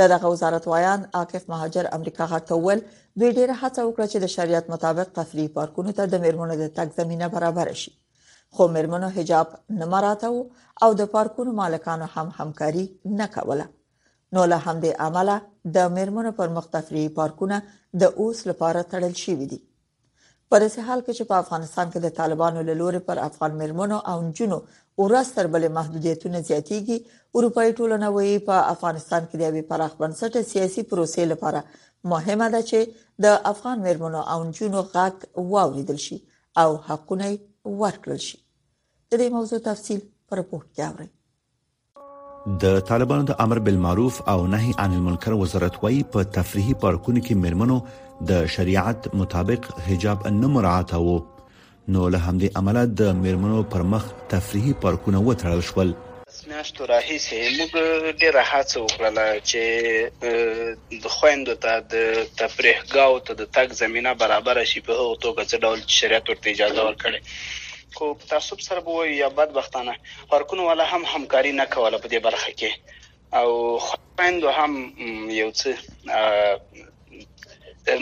د 0.00 0.08
دغه 0.14 0.28
وزارت 0.36 0.68
وایان 0.74 1.06
عاکف 1.20 1.48
مهاجر 1.54 1.92
امریکا 1.98 2.28
غټول 2.36 2.78
دوی 3.18 3.30
ډیره 3.38 3.54
هڅه 3.62 3.80
وکړه 3.86 4.06
چې 4.12 4.18
د 4.24 4.26
شریعت 4.36 4.70
مطابق 4.76 5.14
تفریحي 5.20 5.52
پارکونو 5.60 5.96
ته 6.00 6.06
د 6.16 6.24
میرمنو 6.26 6.62
د 6.64 6.76
تک 6.80 7.00
زمينه 7.02 7.28
برابر 7.36 7.72
شي 7.82 8.00
خو 8.56 8.64
مېرمنو 8.76 9.08
حجاب 9.16 9.46
نه 9.80 9.86
مراتو 9.92 10.34
او 10.84 10.90
د 11.00 11.10
پارکونو 11.14 11.50
مالکانو 11.60 12.06
هم 12.14 12.28
همکاري 12.38 12.84
نه 13.18 13.26
کوله 13.36 13.66
نو 14.36 14.40
له 14.52 14.58
همدې 14.66 14.90
عمله 15.04 15.36
د 15.76 15.92
مېرمنو 15.98 16.32
پر 16.40 16.48
مختفري 16.56 17.04
پارکونه 17.18 17.58
د 18.02 18.18
اوس 18.24 18.38
لپاره 18.50 18.80
تړل 18.94 19.14
شوې 19.24 19.46
دي 19.52 19.60
پر 20.54 20.64
اسه 20.66 20.84
حال 20.88 21.00
کې 21.04 21.12
چې 21.18 21.24
په 21.30 21.36
افغانستان 21.44 21.92
کې 21.92 22.00
د 22.04 22.12
طالبانو 22.18 22.64
له 22.68 22.76
لوري 22.80 23.00
پر 23.06 23.20
افغان 23.28 23.56
مېرمنو 23.60 23.98
او 24.12 24.16
جنو 24.40 24.58
ورستر 25.02 25.48
بلې 25.54 25.72
محدودیتونه 25.78 26.42
زیاتېږي 26.48 26.98
اروپאי 27.38 27.70
ټولنه 27.78 28.10
وایي 28.18 28.36
په 28.50 28.58
افغانستان 28.74 29.30
کې 29.30 29.34
د 29.36 29.42
یوې 29.48 29.68
پراخ 29.72 29.96
بنسټه 30.02 30.50
سیاسي 30.52 30.84
پروسې 30.90 31.32
لپاره 31.32 31.64
مهمه 32.14 32.50
ده 32.56 32.62
چې 32.72 33.00
د 33.26 33.40
افغان 33.54 33.86
مېرمنو 33.88 34.28
او 34.36 34.44
جنو 34.60 34.84
غاک 34.94 35.26
واوریدل 35.54 36.02
شي 36.08 36.20
او 36.64 36.70
حقونه 36.90 37.34
ورکړل 37.80 38.20
شي 38.28 38.41
د 39.12 39.20
دې 39.20 39.30
موضوع 39.36 39.58
تفصیل 39.64 39.98
پر 40.28 40.38
رپورت 40.40 40.68
کې 40.74 40.82
اورئ 40.90 41.08
د 42.62 42.78
طالبانو 42.90 43.26
د 43.30 43.34
امر 43.44 43.58
بالمعروف 43.66 44.14
او 44.34 44.36
نهي 44.54 44.72
عن 44.84 44.92
المنکر 44.98 45.32
وزارت 45.40 45.74
وای 45.82 45.98
په 46.14 46.20
تفریحي 46.36 46.74
پارکونو 46.84 47.20
کې 47.26 47.34
مرمنو 47.44 47.76
د 48.30 48.48
شریعت 48.56 49.00
مطابق 49.22 49.68
حجاب 49.90 50.26
نه 50.42 50.48
مراعاتو 50.56 51.16
نو 51.92 52.08
له 52.14 52.20
همدې 52.26 52.48
عمله 52.62 52.84
د 53.00 53.20
مرمنو 53.24 53.60
پر 53.76 53.82
مخ 53.94 54.04
تفریحي 54.34 54.72
پارکونه 54.86 55.18
وټړل 55.28 55.60
شول 55.72 55.90
میاشتو 56.50 56.82
راهیسې 56.92 57.38
موږ 57.58 57.70
ډېره 58.20 58.42
هڅه 58.52 58.76
وکړه 58.84 59.28
چې 59.48 59.62
د 61.06 61.16
خويندو 61.16 61.54
ته 61.64 61.72
د 61.92 61.94
تفریح 62.40 62.78
گاو 62.94 63.14
ته 63.26 63.32
د 63.40 63.42
تګ 63.54 63.68
زمينه 63.82 64.10
برابر 64.24 64.56
شي 64.70 64.80
په 64.88 64.92
هغه 65.02 65.14
توګه 65.24 65.42
چې 65.50 65.56
ډول 65.64 65.78
شریعت 65.98 66.24
ورته 66.32 66.50
اجازه 66.54 66.80
ورکړي 66.88 67.20
خو 67.96 68.06
په 68.20 68.24
تعصب 68.30 68.58
سره 68.66 68.80
بو 68.80 69.04
یا 69.06 69.28
بدبختانه 69.28 69.94
پارکونه 70.28 70.62
ولا 70.62 70.84
هم 70.92 71.02
همکاري 71.14 71.52
نه 71.52 71.66
کوله 71.74 71.98
په 71.98 72.08
دې 72.12 72.20
برخه 72.26 72.52
کې 72.62 72.70
او 73.38 73.78
خویندو 73.86 74.48
هم 74.58 74.72
یو 75.40 75.50
څه 75.60 75.70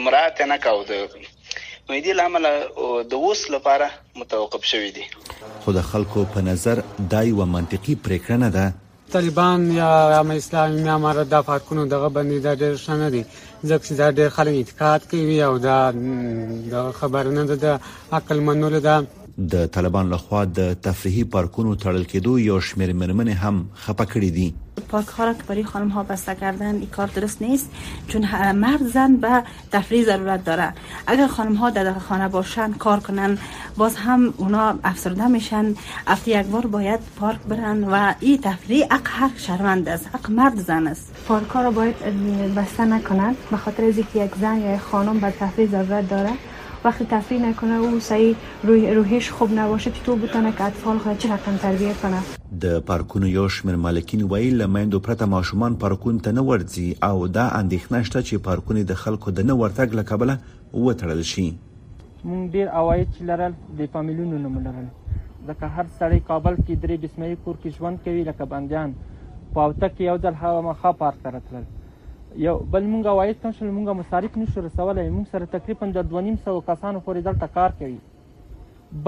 مراته 0.04 0.44
نه 0.52 0.58
کاوه 0.66 1.00
نو 1.90 2.00
دې 2.02 2.16
لامل 2.20 2.44
د 2.50 2.52
اوس 2.84 3.40
لپاره 3.56 3.86
متوقف 4.20 4.62
شوې 4.74 4.90
دي 4.98 5.04
خو 5.64 5.72
د 5.78 5.80
خلکو 5.90 6.20
په 6.38 6.42
نظر 6.52 6.76
دای 7.16 7.28
و 7.40 7.42
منطقي 7.56 7.94
پریکړه 8.06 8.38
نه 8.46 8.50
ده 8.58 8.66
طالبان 9.12 9.60
یا 9.76 9.86
عام 10.16 10.30
اسلامي 10.40 10.80
معمار 10.82 11.16
د 11.30 11.32
پارکونو 11.46 11.82
دغه 11.94 12.08
بندي 12.16 12.38
د 12.42 12.46
ډېر 12.62 12.74
شنه 12.86 13.06
دي 13.14 13.22
ځکه 13.28 13.82
چې 13.86 13.92
دا 14.00 14.08
ډېر 14.18 14.30
خلک 14.40 14.54
اعتقاد 14.58 15.00
کوي 15.14 15.38
او 15.46 15.54
دا 15.64 15.78
د 16.74 16.76
خبرونه 16.98 17.42
ده 17.48 17.56
د 17.64 17.66
عقل 18.20 18.38
منول 18.50 18.74
ده 18.88 18.96
د 19.40 19.66
طالبان 19.74 20.08
لخواد 20.10 20.48
د 20.56 20.74
تفریحي 20.86 21.22
پارکونو 21.34 21.74
تړل 21.82 22.02
کېدو 22.08 22.38
یو 22.38 22.58
شمیر 22.70 22.92
مرمن 23.02 23.28
هم 23.34 23.60
خپه 23.84 24.04
کړې 24.08 24.30
دي 24.38 24.50
پارک 24.90 25.08
ها 25.16 25.24
را 25.26 25.32
برای 25.48 25.62
خانم 25.70 25.88
ها 25.94 26.02
بسته 26.08 26.34
کردن 26.40 26.74
این 26.76 26.86
کار 26.96 27.06
درست 27.14 27.42
نیست 27.42 27.70
چون 28.08 28.26
مرد 28.60 28.82
زن 28.92 29.16
به 29.24 29.42
تفریح 29.72 30.04
ضرورت 30.04 30.44
داره 30.44 30.68
اگر 31.14 31.26
خانم 31.36 31.54
ها 31.54 31.70
در 31.70 31.92
خانه 32.08 32.28
باشن 32.28 32.72
کار 32.84 33.00
کنن 33.08 33.38
باز 33.76 33.96
هم 33.96 34.34
اونا 34.36 34.68
افسرده 34.90 35.26
میشن 35.26 35.74
افتی 36.06 36.38
یک 36.40 36.46
بار 36.46 36.66
باید 36.66 37.00
پارک 37.16 37.40
برن 37.54 37.84
و 37.84 38.12
این 38.20 38.38
تفریح 38.42 38.84
حق 38.92 39.08
هر 39.20 39.30
شرمند 39.36 39.88
است 39.88 40.06
حق 40.14 40.30
مرد 40.30 40.56
زن 40.60 40.86
است 40.86 41.12
پارک 41.28 41.48
ها 41.48 41.62
را 41.62 41.70
باید 41.70 41.98
بسته 42.54 42.84
نکنند 42.84 43.36
به 43.50 43.56
خاطر 43.56 43.82
اینکه 43.82 44.24
یک 44.24 44.30
زن 44.40 44.60
یا 44.60 44.78
خانم 44.78 45.20
به 45.20 45.30
تفریح 45.40 45.70
ضرورت 45.70 46.08
داره 46.10 46.30
وقتی 46.84 47.04
تفریح 47.06 47.46
نکنه 47.48 47.78
و 47.78 48.00
سعی 48.00 48.36
روی 48.64 48.94
روحش 48.94 49.30
خوب 49.30 49.52
نباشه 49.58 49.90
تو 49.90 50.16
بتونه 50.16 50.52
که 50.52 50.64
اطفال 50.64 50.98
خود 50.98 51.18
چه 51.18 51.32
رقم 51.32 51.56
تربیه 51.56 51.94
کنه 51.94 52.20
د 52.60 52.78
پارکونو 52.78 53.28
یو 53.28 53.48
شمیر 53.48 53.76
مالکین 53.76 54.22
وایي 54.22 54.50
لمندو 54.50 54.98
پرته 54.98 55.24
ماشومان 55.24 55.76
پارکون 55.76 56.18
ته 56.18 56.32
نه 56.32 56.40
ورځي 56.42 57.04
او 57.04 57.28
دا 57.28 57.48
اندېښنه 57.48 57.96
شته 58.06 58.22
چې 58.22 58.34
پارکونه 58.34 58.82
د 58.82 58.94
خلکو 58.94 59.30
د 59.30 59.40
نه 59.40 59.54
ورتګ 59.60 59.94
لکبله 59.98 60.38
وټړل 60.74 61.22
شي 61.32 61.54
مونږ 62.24 62.52
ډیر 62.52 62.66
اواید 62.68 63.08
چې 63.18 63.22
لرل 63.30 63.52
د 63.78 63.86
فامیلونو 63.92 64.38
نوم 64.38 64.58
لرل 64.58 64.88
ځکه 65.48 65.64
هر 65.64 65.86
سړی 65.98 66.20
کابل 66.32 66.56
کې 66.56 66.80
درې 66.82 66.96
بسمه 67.04 67.34
کور 67.44 67.54
کې 67.64 67.78
ژوند 67.78 68.02
کوي 68.04 68.24
لکه 68.30 68.44
بندیان 68.54 68.94
پاوته 69.54 69.88
کې 69.88 70.02
یو 70.10 70.18
ځل 70.26 70.42
هغه 70.44 70.66
مخه 70.70 70.92
پارک 71.04 71.22
ترتل 71.28 71.64
یو 72.36 72.58
بل 72.58 72.84
مونږ 72.84 73.06
عواید 73.06 73.36
کم 73.42 73.50
شول 73.58 73.70
مونږ 73.70 73.88
مصارف 73.98 74.36
نشو 74.38 74.60
رسولی 74.60 75.08
مونږ 75.10 75.26
سره 75.32 75.46
تقریبا 75.52 75.86
د 75.86 76.08
دوه 76.10 76.20
نیم 76.22 76.36
سوه 76.44 76.62
کسانو 76.66 77.00
پورې 77.06 77.20
دلته 77.22 77.46
کار 77.54 77.70
کوي 77.78 77.96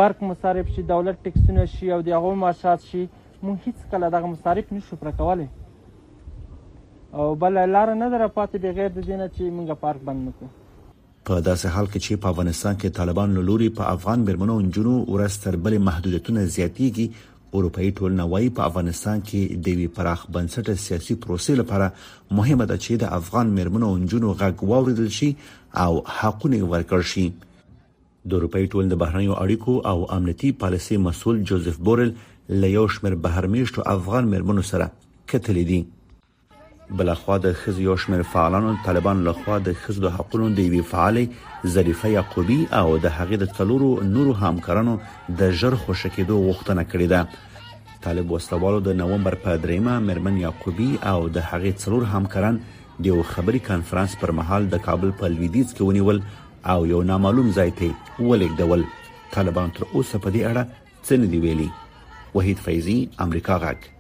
برق 0.01 0.23
مصارف 0.23 0.69
شي 0.75 0.83
دولت 0.95 1.19
ټکسونه 1.25 1.65
شي 1.75 1.93
او 1.93 2.01
د 2.09 2.17
هغو 2.19 2.35
معاشات 2.41 2.87
شي 2.91 3.03
مونږ 3.03 3.59
هیڅکله 3.67 4.11
دغه 4.17 4.33
مصارف 4.35 4.73
نشو 4.73 4.97
پوره 4.97 5.13
کولی 5.21 5.47
او 7.13 7.35
بله 7.45 7.67
لاره 7.67 7.95
نه 7.95 8.09
ده 8.11 8.23
راپاتې 8.25 8.67
بغیر 8.67 8.89
د 8.93 9.01
دې 9.01 9.17
نه 9.23 9.31
چې 9.35 9.55
مونږ 9.59 9.81
پارک 9.87 10.05
بند 10.11 10.29
نکړو 10.29 10.61
په 11.31 11.43
داسې 11.47 11.75
حال 11.75 11.87
کې 11.87 11.99
چې 12.07 12.23
په 12.23 12.31
افغانستان 12.35 12.77
کې 12.77 13.01
طالبان 13.01 13.41
لوري 13.49 13.69
په 13.81 13.93
افغان 13.97 14.27
مرمنو 14.31 14.55
او 14.61 14.63
جنونو 14.77 15.05
ورستر 15.17 15.57
بل 15.67 15.79
محدودیتونه 15.89 16.47
زیاتیږي 16.57 17.07
اروپאي 17.61 17.89
ټولنه 17.97 18.25
وايي 18.33 18.49
په 18.59 18.69
افغانستان 18.71 19.21
کې 19.31 19.41
د 19.67 19.79
وی 19.81 19.87
پراخ 19.99 20.21
بنسټه 20.37 20.75
سیاسي 20.85 21.17
پروسې 21.25 21.57
لپاره 21.61 21.89
مهمه 22.39 22.67
ده 22.71 22.79
چې 22.85 23.01
د 23.03 23.11
افغان 23.19 23.51
مرمنو 23.61 23.91
او 23.93 23.99
جنونو 24.13 24.31
غږ 24.43 24.71
واوریدل 24.73 25.11
شي 25.19 25.29
او 25.85 25.93
حقونه 26.21 26.65
ورکړ 26.67 27.09
شي 27.15 27.25
د 27.39 28.39
اروپאי 28.39 28.67
ټولنې 28.67 28.91
د 28.95 29.01
بهرنیو 29.07 29.37
اړیکو 29.43 29.77
او 29.91 29.97
امنیتي 30.19 30.53
پالیسۍ 30.63 31.01
مسول 31.09 31.43
جوزف 31.53 31.79
بورل 31.89 32.15
له 32.61 32.73
یو 32.77 32.87
شمېر 32.95 33.21
بهرمیشتو 33.27 33.87
افغان 33.97 34.31
مرمنو 34.37 34.67
سره 34.73 34.89
کتلې 34.97 35.67
دي 35.73 35.81
بلخوا 36.99 37.37
د 37.45 37.53
خزو 37.61 37.81
یو 37.89 37.97
شمېر 38.03 38.23
فعالانو 38.33 38.73
طالبان 38.85 39.23
لخوا 39.29 39.57
د 39.69 39.73
خزو 39.83 40.01
د 40.05 40.09
حقوقو 40.17 40.49
د 40.59 40.71
وی 40.73 40.81
فعالې 40.93 41.71
ظریفه 41.75 42.09
یعقوبی 42.15 42.59
او 42.81 42.87
د 43.05 43.15
هغې 43.19 43.39
د 43.43 43.49
تلورو 43.59 43.91
نورو 44.17 44.33
همکارانو 44.43 44.95
د 45.41 45.55
ژر 45.61 45.77
خوشکېدو 45.85 46.35
غوښتنه 46.47 46.83
کړې 46.91 47.07
ده 47.15 48.01
طالب 48.07 48.35
وسوالو 48.35 48.81
د 48.89 48.99
نومبر 49.01 49.37
په 49.47 49.57
دریمه 49.65 49.95
مرمن 50.09 50.41
یعقوبی 50.43 50.91
او 51.13 51.19
د 51.37 51.39
هغې 51.53 51.73
څلور 51.85 52.07
همکاران 52.15 52.61
د 53.03 53.07
یو 53.13 53.23
خبري 53.33 53.63
کانفرنس 53.71 54.19
پر 54.25 54.33
مهال 54.41 54.69
د 54.75 54.85
کابل 54.89 55.17
په 55.23 55.33
لویدیز 55.37 55.73
کې 55.73 55.89
ونیول 55.91 56.23
او 56.75 56.79
یو 56.93 57.03
نامعلوم 57.15 57.51
ځای 57.61 57.71
ته 57.81 58.29
ولیکدول 58.33 58.85
طالبان 59.39 59.75
تر 59.81 59.89
اوسه 59.93 60.23
په 60.27 60.37
دې 60.37 60.53
اړه 60.53 61.03
څه 61.07 61.25
نه 61.25 61.35
دی 61.35 61.43
ویلي 61.47 61.71
وحید 62.37 62.59
فیضی 62.69 62.99
امریکا 63.27 63.57
غاک 63.67 63.91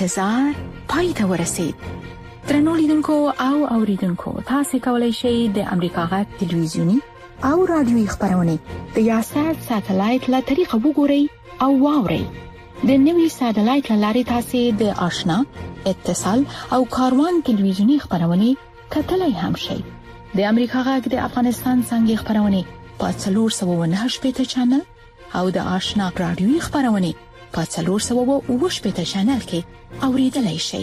انتظار 0.00 0.54
پای 0.88 1.12
ته 1.12 1.26
ورسید 1.26 1.74
ترنو 2.46 2.74
لیدونکو 2.76 3.12
او 3.40 3.66
اوریدونکو 3.72 4.40
تاسو 4.46 4.78
کولی 4.78 5.12
شئ 5.12 5.48
د 5.54 5.58
امریکا 5.72 6.04
غا 6.10 6.24
ټلویزیونی 6.40 6.96
او 7.44 7.64
رادیوي 7.66 8.06
خبرونه 8.06 8.58
د 8.96 8.98
یاشر 9.08 9.48
ساتلایت 9.68 10.28
له 10.34 10.40
طریقو 10.50 10.80
وګورئ 10.86 11.22
او 11.66 11.70
واورئ 11.84 12.22
د 12.86 12.90
نوي 13.06 13.28
ساتلایت 13.38 13.90
لارې 13.92 14.24
تاسو 14.34 14.62
د 14.84 14.92
آشنا 15.10 15.38
اتصال 15.92 16.44
او 16.78 16.84
کاروان 16.98 17.42
ټلویزیونی 17.50 17.98
خبرونه 18.06 18.54
کتلای 18.96 19.32
هم 19.42 19.56
شئ 19.68 19.80
د 20.38 20.48
امریکا 20.54 20.82
غا 20.90 20.98
د 21.08 21.14
افغانستان 21.28 21.82
څنګه 21.90 22.24
خبرونه 22.24 22.98
پاتلور 23.04 23.58
798 23.66 24.26
پټ 24.26 24.56
چنل 24.56 24.88
او 25.42 25.48
د 25.58 25.66
آشنا 25.78 26.12
رادیوي 26.26 26.60
خبرونه 26.68 27.14
په 27.56 27.62
څلور 27.74 28.00
سو 28.06 28.14
او 28.22 28.54
وښ 28.62 28.76
په 28.86 29.02
چینل 29.12 29.40
کې 29.50 29.60
اوریدلای 30.06 30.58
شئ 30.68 30.82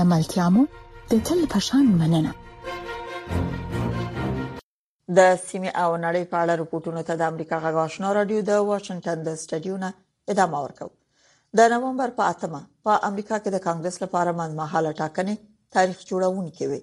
لملتیامو 0.00 0.62
د 1.10 1.18
تل 1.28 1.40
پشان 1.54 1.84
مننه 2.02 2.32
د 5.18 5.28
سیمه 5.48 5.70
او 5.82 5.90
نړۍ 6.04 6.22
په 6.30 6.36
اړه 6.42 6.54
راپورټونه 6.60 7.02
ته 7.08 7.18
د 7.22 7.28
امریکا 7.34 7.58
غږ 7.64 7.80
آشنا 7.84 8.12
رادیو 8.18 8.46
د 8.50 8.64
واشنگټن 8.70 9.26
د 9.26 9.36
سټډیونه 9.42 10.34
ادامه 10.34 10.62
ورکوي 10.64 11.58
د 11.60 11.70
نومبر 11.74 12.14
په 12.20 12.32
اتمه 12.34 12.60
په 12.88 12.98
امریکا 13.10 13.38
کې 13.38 13.56
د 13.56 13.64
کانګرس 13.68 14.02
لپاره 14.04 14.36
منځمهاله 14.42 14.96
ټاکنې 15.00 15.48
تاریخ 15.76 16.06
جوړون 16.12 16.46
کوي 16.60 16.80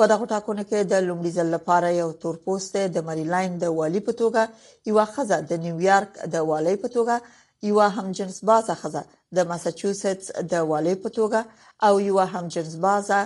په 0.00 0.08
دغه 0.14 0.30
ټاکنو 0.34 0.64
کې 0.68 0.88
د 0.94 1.04
لومړي 1.08 1.34
ځل 1.38 1.54
لپاره 1.58 1.96
یو 2.02 2.08
تورپوست 2.26 2.80
د 2.98 3.06
مریلاین 3.12 3.60
د 3.64 3.78
والی 3.82 4.02
په 4.10 4.18
توګه 4.22 4.92
یو 4.92 5.10
خزه 5.14 5.40
د 5.54 5.64
نیویارک 5.68 6.18
د 6.36 6.50
والی 6.52 6.74
په 6.86 6.92
توګه 6.96 7.38
یو 7.62 7.80
هم 7.80 8.12
جنس 8.18 8.38
بازه 8.48 8.74
خزه 8.82 9.00
د 9.38 9.42
ماساچوسټس 9.48 10.28
د 10.52 10.54
والي 10.72 10.94
په 11.04 11.08
توګه 11.18 11.40
او 11.88 11.94
یو 12.04 12.18
هم 12.34 12.46
جنس 12.54 12.72
بازه 12.84 13.18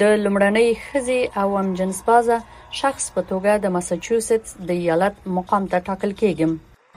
د 0.03 0.13
لمړنۍ 0.25 0.67
خزي 0.81 1.15
او 1.43 1.45
ام 1.61 1.71
جنسبازه 1.79 2.37
شخص 2.81 3.07
په 3.15 3.23
توګه 3.31 3.53
د 3.63 3.65
مساچوسټس 3.77 4.51
د 4.71 4.81
ایالت 4.83 5.25
مقام 5.39 5.65
ته 5.73 5.81
ټاکل 5.89 6.11
کیږم 6.21 6.51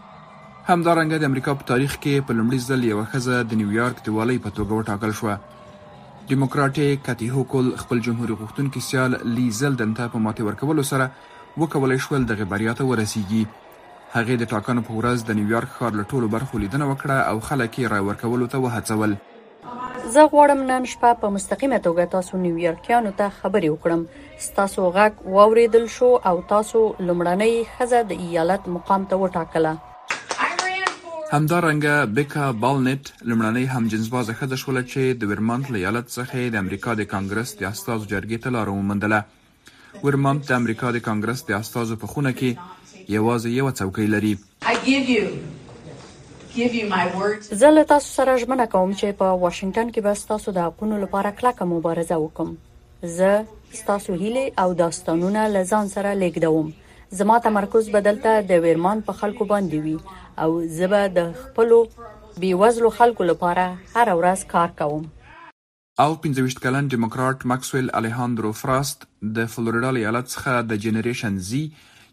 همدارنګه 0.04 1.16
د 1.22 1.24
امریکا 1.30 1.54
په 1.62 1.68
تاریخ 1.72 1.92
کې 1.94 2.26
په 2.30 2.38
لومړي 2.40 2.60
ځل 2.68 2.84
یو 2.90 2.98
خزه 3.14 3.38
د 3.54 3.62
نیویارک 3.62 4.04
دیوالي 4.10 4.38
په 4.46 4.50
توګه 4.60 4.82
وټاکل 4.82 5.16
شو 5.22 5.32
دیموکراټیک 6.32 6.96
کتی 7.10 7.30
هوکل 7.38 7.66
خپل 7.86 8.04
جمهور 8.08 8.36
غوښتونکو 8.42 8.86
سیال 8.90 9.18
لیزل 9.38 9.80
دنته 9.84 10.12
په 10.16 10.24
ماته 10.28 10.48
ورکولو 10.50 10.86
سره 10.94 11.08
وکولای 11.58 11.98
شول 11.98 12.24
دغه 12.24 12.44
بریا 12.44 12.72
ته 12.74 12.84
ورسیږي 12.84 13.44
هغې 14.14 14.36
د 14.42 14.50
ټاکنو 14.52 14.82
په 14.88 14.94
ورځ 15.00 15.24
د 15.30 15.38
نیویارک 15.40 15.70
ښار 15.78 15.92
له 15.98 16.04
ټولو 16.10 16.28
برخو 16.34 16.58
لیدنه 16.62 16.88
وکړه 16.90 17.16
او 17.30 17.40
خلک 17.48 17.78
یې 17.78 17.88
رای 17.92 18.02
ورکولو 18.08 18.46
ته 18.52 18.62
وهڅول 18.64 19.16
زه 20.14 20.22
غواړم 20.34 20.62
نن 20.70 20.86
شپه 20.92 21.10
په 21.22 21.30
مستقیمه 21.36 21.78
توګه 21.88 22.10
تاسو 22.14 22.40
نیویارکیانو 22.44 23.12
ته 23.18 23.32
خبرې 23.40 23.68
وکړم 23.74 24.40
ستاسو 24.46 24.86
غږ 24.96 25.32
واوریدل 25.38 25.86
شو 25.96 26.10
او 26.30 26.34
تاسو 26.54 26.80
لمړنۍ 27.08 27.54
خزه 27.76 28.02
د 28.12 28.24
ایالت 28.28 28.68
مقام 28.76 29.06
ته 29.12 29.24
وټاکله 29.24 29.74
همدارنګه 31.32 32.06
بیکا 32.18 32.46
بالنت 32.62 33.12
لمړنۍ 33.24 33.76
همجنسبازه 33.76 34.38
خزه 34.42 34.62
شوله 34.64 34.84
چې 34.92 35.20
د 35.24 35.32
ورمنټ 35.34 35.82
ایالت 35.82 36.08
څخه 36.18 36.54
د 36.56 36.64
امریکا 36.64 36.96
د 37.02 37.10
کانګرس 37.14 37.54
د 37.62 37.68
استاذ 37.74 38.08
جرګې 38.14 38.44
ته 38.46 38.56
لار 38.58 38.72
ومندله 38.76 39.22
ورممت 40.04 40.44
د 40.48 40.52
امریکا 40.58 40.88
د 40.96 40.98
کانګرس 41.06 41.40
د 41.50 41.52
استازو 41.62 41.96
په 42.02 42.06
خونه 42.14 42.30
کې 42.40 42.50
یوازې 43.14 43.48
یو 43.60 43.68
څوکۍ 43.70 44.06
لري 44.16 44.34
زه 47.62 47.68
له 47.72 47.82
تاسو 47.92 48.08
سره 48.18 48.38
ژمنه 48.42 48.66
کوم 48.74 48.88
چې 49.00 49.18
په 49.20 49.40
واشنگټن 49.42 49.92
کې 49.94 50.00
به 50.06 50.12
تاسو 50.30 50.48
د 50.58 50.60
حقونو 50.68 50.94
لپاره 51.06 51.30
کلکه 51.40 51.62
مبارزه 51.72 52.16
وکم 52.24 52.48
زه 53.18 53.32
تاسو 53.90 54.10
هیله 54.22 54.46
او 54.64 54.68
داستانونه 54.82 55.40
لزان 55.58 55.86
سره 55.96 56.10
لیکدوم 56.22 56.66
زما 57.20 57.36
تمرکز 57.48 57.84
بدلته 57.98 58.32
د 58.48 58.52
ویرمان 58.66 58.98
په 59.10 59.16
خلکو 59.20 59.44
باندې 59.54 59.78
وي 59.86 59.98
او 60.44 60.50
زه 60.80 60.86
به 60.94 61.02
د 61.20 61.30
خپل 61.44 61.70
بیوزلو 62.46 62.90
خلکو 62.98 63.22
لپاره 63.30 63.64
هر 63.94 64.08
ورځ 64.12 64.40
کار 64.54 64.70
کوم 64.82 65.04
او 65.98 66.14
پنځه 66.24 66.42
ویشت 66.42 66.60
کلن 66.64 66.88
ډیموکراټ 66.92 67.44
مکسویل 67.52 67.88
الیهاندرو 68.00 68.50
فراست 68.58 69.06
د 69.38 69.46
فلوریډا 69.54 69.90
له 69.96 70.00
ایالت 70.04 70.28
څخه 70.34 70.62
د 70.70 70.78
جنریشن 70.84 71.38
زي 71.48 71.62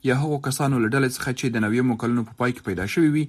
یا 0.10 0.16
هغو 0.22 0.40
کسانو 0.48 0.80
له 0.84 0.90
ډلې 0.96 1.10
څخه 1.18 1.34
چې 1.40 1.48
د 1.56 1.64
نویمو 1.66 1.98
کلونو 2.04 2.24
په 2.30 2.34
پای 2.42 2.52
کې 2.56 2.66
پیدا 2.70 2.86
شوي 2.96 3.10
وي 3.16 3.26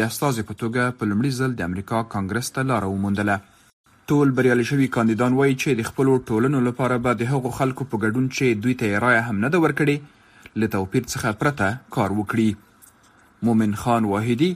د 0.00 0.10
استازي 0.12 0.44
په 0.50 0.58
توګه 0.62 0.96
په 1.00 1.10
لومړي 1.12 1.32
ځل 1.40 1.52
د 1.60 1.66
امریکا 1.70 2.00
کانګرس 2.14 2.52
ته 2.58 2.66
لار 2.72 2.86
وموندله 2.92 3.36
ټول 4.12 4.30
بریالي 4.38 4.66
شوي 4.70 4.88
کاندیدان 4.98 5.36
وایي 5.38 5.54
چې 5.62 5.70
د 5.80 5.88
خپلو 5.90 6.14
ټولنو 6.30 6.62
لپاره 6.68 7.00
به 7.08 7.18
د 7.22 7.32
هغو 7.32 7.52
خلکو 7.58 7.88
په 7.90 8.02
ګډون 8.04 8.30
چې 8.38 8.62
دوی 8.66 8.74
ته 8.84 9.02
رایه 9.06 9.26
هم 9.28 9.36
نه 9.44 9.48
ده 9.56 9.64
ورکړې 9.64 10.60
له 10.62 10.66
توپیر 10.76 11.04
څخه 11.12 11.38
پرته 11.42 11.68
کار 11.98 12.10
وکړي 12.20 13.44
مومن 13.48 13.76
خان 13.84 14.08
واحدی 14.14 14.50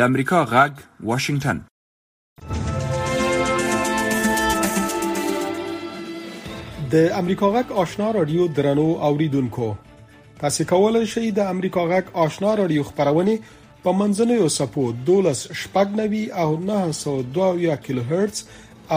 د 0.00 0.12
امریکا 0.12 0.40
غږ 0.52 1.08
واشنگتن 1.12 1.64
د 6.92 7.02
امریکا 7.18 7.48
غک 7.52 7.70
آشنا 7.82 8.06
رادیو 8.14 8.46
درنو 8.56 8.82
اوریدونکو 9.08 9.66
تاسو 10.40 10.64
کولی 10.72 11.00
شئ 11.12 11.22
د 11.38 11.46
امریکا 11.52 11.84
غک 11.92 12.10
آشنا 12.24 12.50
رادیو 12.60 12.82
خبرونه 12.88 13.36
په 13.86 13.94
منځنوي 14.00 14.50
سپو 14.56 14.84
12 15.06 15.54
شپږنوي 15.62 16.20
او 16.44 16.44
902 16.66 17.80
کیلو 17.88 18.04
هرتز 18.12 18.42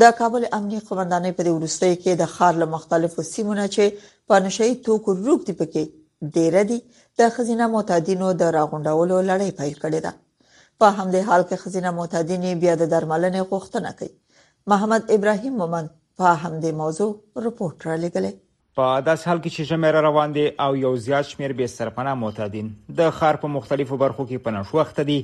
د 0.01 0.09
کابل 0.19 0.45
امنیه 0.57 0.83
قومندانۍ 0.89 1.33
په 1.39 1.53
وروستۍ 1.55 1.97
کې 2.03 2.19
د 2.21 2.27
خار 2.35 2.59
له 2.63 2.67
مختلفو 2.75 3.23
سیمو 3.29 3.55
نه 3.59 3.65
چې 3.75 4.11
په 4.33 4.41
نشئی 4.45 4.75
توکو 4.89 5.15
روک 5.25 5.43
دی 5.49 5.55
پکې 5.61 6.35
ډیر 6.37 6.57
دي 6.71 6.79
د 7.23 7.33
خزینه 7.39 7.67
معتادینو 7.73 8.29
د 8.43 8.53
راغونډولو 8.57 9.19
لړۍ 9.31 9.57
پیل 9.59 9.75
کړې 9.85 10.05
ده 10.07 10.69
په 10.83 10.93
همدې 10.99 11.31
حال 11.31 11.43
کې 11.49 11.65
خزینه 11.65 11.93
معتادینې 11.99 12.63
بیا 12.63 12.77
د 12.83 12.91
درملنې 12.95 13.51
غوښتنه 13.51 13.95
کوي 13.99 14.71
محمد 14.75 15.13
ابراهیم 15.17 15.59
مومن 15.65 15.91
په 16.23 16.37
همدې 16.45 16.79
موضوع 16.85 17.11
رپورټ 17.49 17.91
را 17.91 17.99
لګلې 18.05 18.47
په 18.81 19.03
داس 19.11 19.27
حال 19.29 19.43
کې 19.43 19.51
چې 19.57 19.69
شمیر 19.75 20.01
روان 20.09 20.39
دي 20.39 20.47
او 20.69 20.71
یو 20.85 20.95
زیات 21.09 21.31
شمیر 21.35 21.59
به 21.61 21.73
سرپناه 21.77 22.21
معتادین 22.25 22.73
د 23.03 23.13
خار 23.21 23.41
په 23.45 23.55
مختلفو 23.59 24.01
برخو 24.05 24.27
کې 24.31 24.49
پناه 24.49 24.73
شوخته 24.73 25.07
دي 25.13 25.19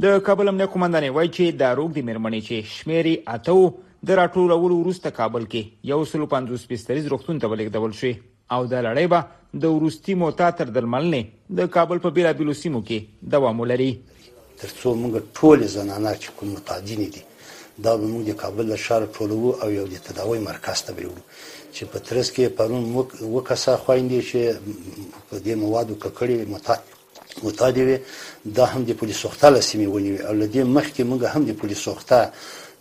د 0.06 0.24
کابل 0.30 0.52
امنیه 0.54 0.72
قومندانې 0.72 1.14
وایي 1.18 1.30
چې 1.36 1.60
دا 1.60 1.74
روغ 1.82 1.92
د 1.98 2.08
میرمنې 2.08 2.40
چې 2.48 2.56
شمیرې 2.74 3.14
اتو 3.36 3.58
د 4.06 4.10
راټولولو 4.10 4.78
وروسته 4.78 5.10
کابل 5.14 5.44
کې 5.52 5.92
یو 5.92 6.04
سل 6.10 6.24
50 6.34 6.60
سپیستریز 6.64 7.06
روغتون 7.12 7.38
ته 7.44 7.52
ولېږدول 7.52 7.94
شي 8.00 8.10
او 8.56 8.60
د 8.72 8.84
لړۍ 8.86 9.06
به 9.14 9.64
د 9.64 9.72
ورستي 9.76 10.14
موتا 10.20 10.50
تر 10.60 10.68
درملنې 10.76 11.56
د 11.60 11.72
کابل 11.76 11.98
په 12.06 12.10
بیلابیلو 12.18 12.52
سیمو 12.58 12.80
کې 12.90 13.30
دوام 13.34 13.60
ولري 13.64 13.88
ترڅو 14.60 14.94
موږ 15.00 15.24
ټول 15.40 15.66
زنانه 15.72 16.12
چې 16.20 16.36
کوم 16.36 16.52
متادین 16.58 17.00
دي 17.16 17.24
دا 17.86 17.96
به 17.96 18.06
موږ 18.12 18.30
د 18.30 18.38
کابل 18.44 18.70
له 18.74 18.78
شهر 18.84 19.06
ټولو 19.18 19.40
او 19.62 19.70
یو 19.78 19.86
د 19.94 20.00
تداوی 20.08 20.38
مرکز 20.46 20.82
ته 20.86 20.96
وړو 20.96 21.24
چې 21.72 21.92
په 21.94 21.98
ترڅ 22.10 22.32
کې 22.38 22.54
پرون 22.60 22.86
وکاسه 23.34 23.76
خويندې 23.88 24.30
چې 24.30 25.02
په 25.30 25.36
دې 25.38 25.54
موادو 25.64 25.98
ککړې 26.04 26.54
متات 26.54 27.42
متادوي 27.44 27.98
دا 28.60 28.64
هم 28.74 28.80
د 28.86 28.96
پولیسو 29.02 29.28
ختاله 29.34 29.60
سیمه 29.70 29.92
ونیوي 29.96 30.22
او 30.22 30.38
لدې 30.38 30.74
مخکې 30.78 31.12
موږ 31.12 31.36
هم 31.36 31.50
د 31.50 31.60
پولیسو 31.60 31.94
ختاله 32.00 32.32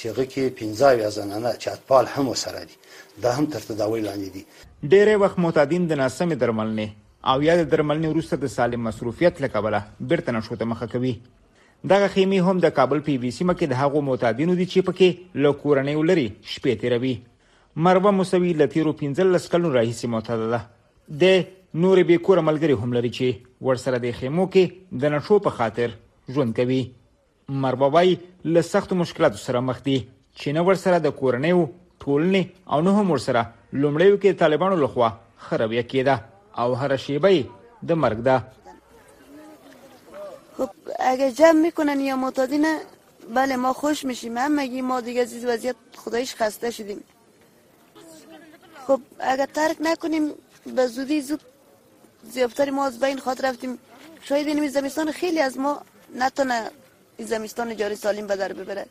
چې 0.00 0.12
هغه 0.12 0.24
کې 0.32 0.54
15 0.60 1.08
زنانه 1.16 1.52
چې 1.62 1.70
اطفال 1.70 2.08
هم 2.16 2.28
وسره 2.28 2.60
دي 2.70 2.76
دا 3.24 3.32
هم 3.38 3.46
تر 3.54 3.66
تداوی 3.70 4.00
لاندې 4.00 4.28
دي 4.36 4.90
ډېری 4.94 5.16
وخت 5.24 5.38
معتادین 5.46 5.86
د 5.90 6.00
ناسمې 6.02 6.40
درملنې 6.44 6.88
او 7.32 7.36
یا 7.48 7.56
د 7.60 7.68
درملنې 7.70 8.08
وروسته 8.14 8.36
د 8.44 8.52
سالم 8.56 8.84
مصروفیت 8.88 9.42
لکبله 9.46 9.82
بیرته 10.12 10.36
نشو 10.38 10.56
ته 10.62 10.70
مخه 10.74 10.90
کوي 10.96 11.14
دغه 11.94 12.08
خیمه 12.16 12.50
هم 12.50 12.60
د 12.64 12.74
کابل 12.80 13.00
پی 13.06 13.16
وی 13.22 13.30
سی 13.38 13.44
مکه 13.50 13.66
د 13.72 13.80
هغو 13.82 14.00
معتادینو 14.08 14.58
دي 14.60 14.66
چې 14.72 14.90
پکې 14.90 15.40
لکورنې 15.46 16.02
ولري 16.02 16.28
شپې 16.36 16.82
تیروي 16.84 17.14
مروه 17.86 18.14
مسوی 18.20 18.52
لتیرو 18.62 18.92
15 19.04 19.50
کلن 19.56 19.72
راهیسي 19.78 20.10
معتاده 20.16 20.48
ده 20.54 20.64
د 21.24 21.44
نور 21.74 22.02
به 22.06 22.16
کور 22.22 22.38
ملګری 22.46 22.76
هم 22.82 22.92
لري 22.96 23.08
چې 23.14 23.68
ورسره 23.68 23.98
د 24.02 24.10
خیمو 24.18 24.42
کې 24.56 24.98
د 25.04 25.12
نشو 25.14 25.38
په 25.46 25.54
خاطر 25.60 25.94
ژوند 26.34 26.54
کوي 26.56 26.82
مربوبای 27.62 28.10
له 28.56 28.60
سخت 28.66 28.92
مشکلاتو 28.98 29.38
سره 29.46 29.62
مخ 29.70 29.78
دي 29.88 29.94
چې 30.38 30.54
نو 30.58 30.62
ورسره 30.68 31.00
د 31.06 31.14
کورنۍ 31.20 31.54
ټولنې 32.04 32.42
او 32.76 32.78
نو 32.88 32.92
هم 32.98 33.10
ورسره 33.16 33.42
لومړیو 33.80 34.20
کې 34.22 34.38
طالبانو 34.42 34.76
لخوا 34.84 35.08
خراب 35.46 35.74
کېده 35.90 36.16
او 36.62 36.78
هر 36.82 36.96
شیبه 37.04 37.32
د 37.92 37.98
مرګ 38.04 38.18
ده 38.28 38.36
خب 40.58 40.70
اگه 41.10 41.30
جمع 41.40 41.60
میکنن 41.64 42.04
یا 42.08 42.16
معتادینه 42.26 42.72
بله 43.40 43.56
ما 43.64 43.72
خوش 43.80 44.04
میشیم 44.10 44.38
هم 44.44 44.56
مگیم 44.60 44.86
ما 44.92 45.00
دیگه 45.08 45.20
از 45.22 45.32
این 45.38 45.48
وضعیت 45.48 45.98
خدایش 46.04 46.34
خسته 46.42 46.70
شدیم 46.78 47.02
خب 48.86 49.00
اگه 49.34 49.46
ترک 49.58 49.82
نکنیم 49.88 50.30
به 50.78 50.86
زودی 50.94 51.20
زود 51.30 51.42
زیادتر 52.32 52.70
ما 52.70 52.86
از 52.86 53.00
بین 53.00 53.18
خاطر 53.18 53.48
رفتیم 53.50 53.78
شاید 54.22 54.46
این 54.46 54.68
زمستان 54.68 55.12
خیلی 55.12 55.40
از 55.40 55.58
ما 55.58 55.82
نتونه 56.18 56.68
این 57.16 57.28
زمستان 57.28 57.76
جاری 57.76 57.94
سالم 57.96 58.26
به 58.26 58.36
در 58.36 58.52
ببره 58.52 58.86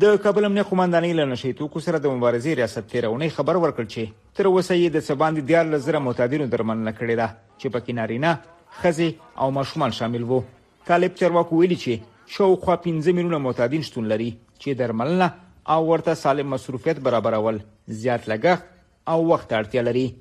د 0.00 0.16
کابل 0.16 0.44
امنیه 0.44 0.62
قومندانۍ 0.62 1.12
له 1.16 1.24
نشي 1.24 1.52
توکو 1.52 1.80
سره 1.80 1.98
د 1.98 2.06
مبارزې 2.06 2.46
ریاست 2.46 2.86
تیرونی 2.86 3.28
خبر 3.30 3.56
ورکړ 3.56 3.88
چې 3.88 4.08
تر 4.34 4.46
اوسه 4.46 4.74
یې 4.76 4.90
د 4.92 4.98
سباندې 5.00 5.40
دیار 5.40 5.64
لزر 5.66 5.98
معتادینو 5.98 6.46
درمننه 6.46 6.92
کړې 6.92 7.16
ده 7.16 7.36
چې 7.58 7.66
پکې 7.66 7.90
نارینه 7.92 8.38
خزي 8.80 9.14
او 9.38 9.50
ماشومان 9.50 9.90
شامل 9.90 10.22
وو 10.22 10.40
طالب 10.86 11.14
چرواکو 11.14 11.56
ویلي 11.60 11.76
چې 11.76 12.00
شاوخوا 12.26 12.76
15 12.76 13.08
میلیونه 13.12 13.38
معتادین 13.38 13.82
شتون 13.82 14.06
لري 14.08 14.38
چې 14.60 14.68
درمننه 14.68 15.32
او 15.68 15.86
ورته 15.92 16.14
سالم 16.14 16.46
مصروفیت 16.50 17.00
برابرول 17.00 17.60
زیات 17.86 18.24
لګښت 18.30 18.60
او 19.08 19.26
وخت 19.28 19.52
اړتیا 19.62 19.80
لري 19.88 20.14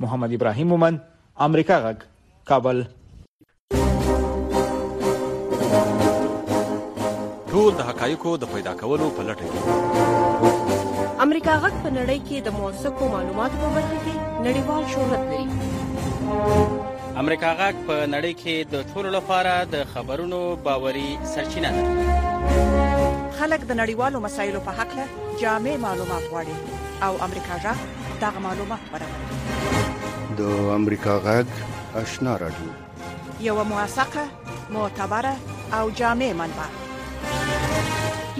محمد 0.00 0.32
ابراهیم 0.32 0.66
مومن 0.66 1.00
امریکا 1.44 1.76
غږ 1.84 1.98
کابل 2.48 2.78
ټول 7.50 7.70
د 7.78 7.80
حقایقو 7.90 8.32
د 8.42 8.52
پیدا 8.54 8.72
کولو 8.82 9.06
په 9.20 9.24
لټه 9.28 9.46
کې 9.52 11.22
امریکا 11.26 11.54
غږ 11.62 11.74
په 11.84 11.90
نړۍ 11.98 12.18
کې 12.26 12.36
د 12.48 12.54
موثقو 12.58 13.04
معلوماتو 13.14 13.56
په 13.62 13.68
برخه 13.76 13.96
کې 14.04 14.14
نړیوال 14.46 14.82
شهرت 14.92 15.22
لري 15.30 15.44
امریکا 17.22 17.50
غږ 17.60 17.74
په 17.86 17.96
نړۍ 18.14 18.32
کې 18.40 18.54
د 18.72 18.74
ټولو 18.92 19.08
لپاره 19.18 19.54
د 19.76 19.86
خبرونو 19.96 20.40
باوري 20.66 21.08
سرچینه 21.34 21.70
ده 21.78 21.90
خلک 23.38 23.60
د 23.66 23.72
نړیوالو 23.80 24.20
مسایلو 24.30 24.60
په 24.68 24.72
حق 24.82 24.96
له 25.02 25.06
جامع 25.44 25.74
معلومات 25.86 26.24
غواړي 26.32 26.56
او 27.08 27.12
امریکا 27.28 27.54
غږ 27.68 27.78
دا 28.26 28.30
معلومات 28.48 28.84
ورکوي 28.96 29.88
د 30.40 30.42
امریکا 30.80 31.14
غږ 31.26 31.48
آشنا 32.00 32.34
راډیو 32.42 32.68
یو 33.48 33.56
موثقه 33.72 34.24
معتبره 34.76 35.34
او 35.78 35.82
جامع 36.00 36.28
منبع 36.40 36.68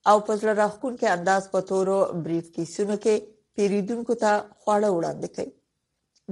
او 0.10 0.16
په 0.28 0.34
زړه 0.40 0.54
راښکونکي 0.62 1.08
انداز 1.16 1.44
په 1.54 1.60
تورو 1.70 1.98
بریف 2.26 2.48
کیسونو 2.56 2.96
کې 3.04 3.16
پیریدونکو 3.58 4.14
ته 4.24 4.32
خواړه 4.62 4.88
وړاندې 4.98 5.28
کوي 5.36 5.54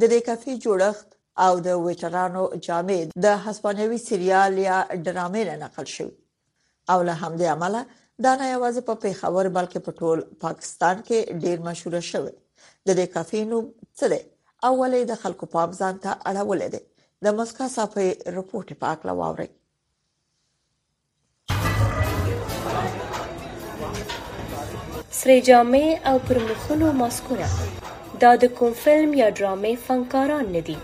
د 0.02 0.04
دې 0.12 0.20
کافي 0.30 0.54
جوړښت 0.64 1.08
او 1.46 1.54
د 1.68 1.80
ویټرانو 1.86 2.44
جامې 2.66 3.00
د 3.26 3.38
هسپانوي 3.46 4.00
سیریال 4.08 4.54
یا 4.68 4.78
ډرامې 5.06 5.44
نه 5.52 5.56
نقل 5.64 5.86
شوی 5.96 6.12
او 6.92 6.98
له 7.08 7.14
همدې 7.24 7.48
امله 7.56 7.82
دا 8.26 8.32
نه 8.42 8.46
یوازې 8.56 8.82
په 8.90 8.96
پیښور 9.06 9.46
بلکې 9.58 9.80
په 9.86 9.92
ټول 10.00 10.20
پاکستان 10.46 10.96
کې 11.08 11.18
ډیر 11.46 11.58
مشهور 11.70 11.96
شوی 12.12 12.34
د 12.88 12.90
دې 12.98 13.08
کافي 13.16 13.42
نوم 13.54 13.66
څه 13.98 14.06
دی 14.16 14.22
اولې 14.70 15.02
د 15.12 15.24
خلکو 15.24 15.46
پام 15.56 15.70
ځان 15.82 15.96
ته 16.04 16.12
اړولې 16.30 16.68
ده 16.74 16.82
د 17.26 17.40
مسکا 17.40 17.66
صافي 17.78 18.08
رپورټ 18.36 18.70
په 18.82 18.88
اړه 18.94 19.12
واورئ 19.22 19.50
سرې 25.20 25.40
جامې 25.48 25.88
او 26.10 26.16
پر 26.28 26.38
مخونو 26.50 26.88
ماسکونه 27.02 27.48
دا 28.22 28.30
د 28.44 28.52
کوم 28.58 28.74
فلم 28.84 29.12
یا 29.22 29.26
ډرامې 29.38 29.74
فنکاران 29.88 30.46
نه 30.56 30.62
دي 30.70 30.76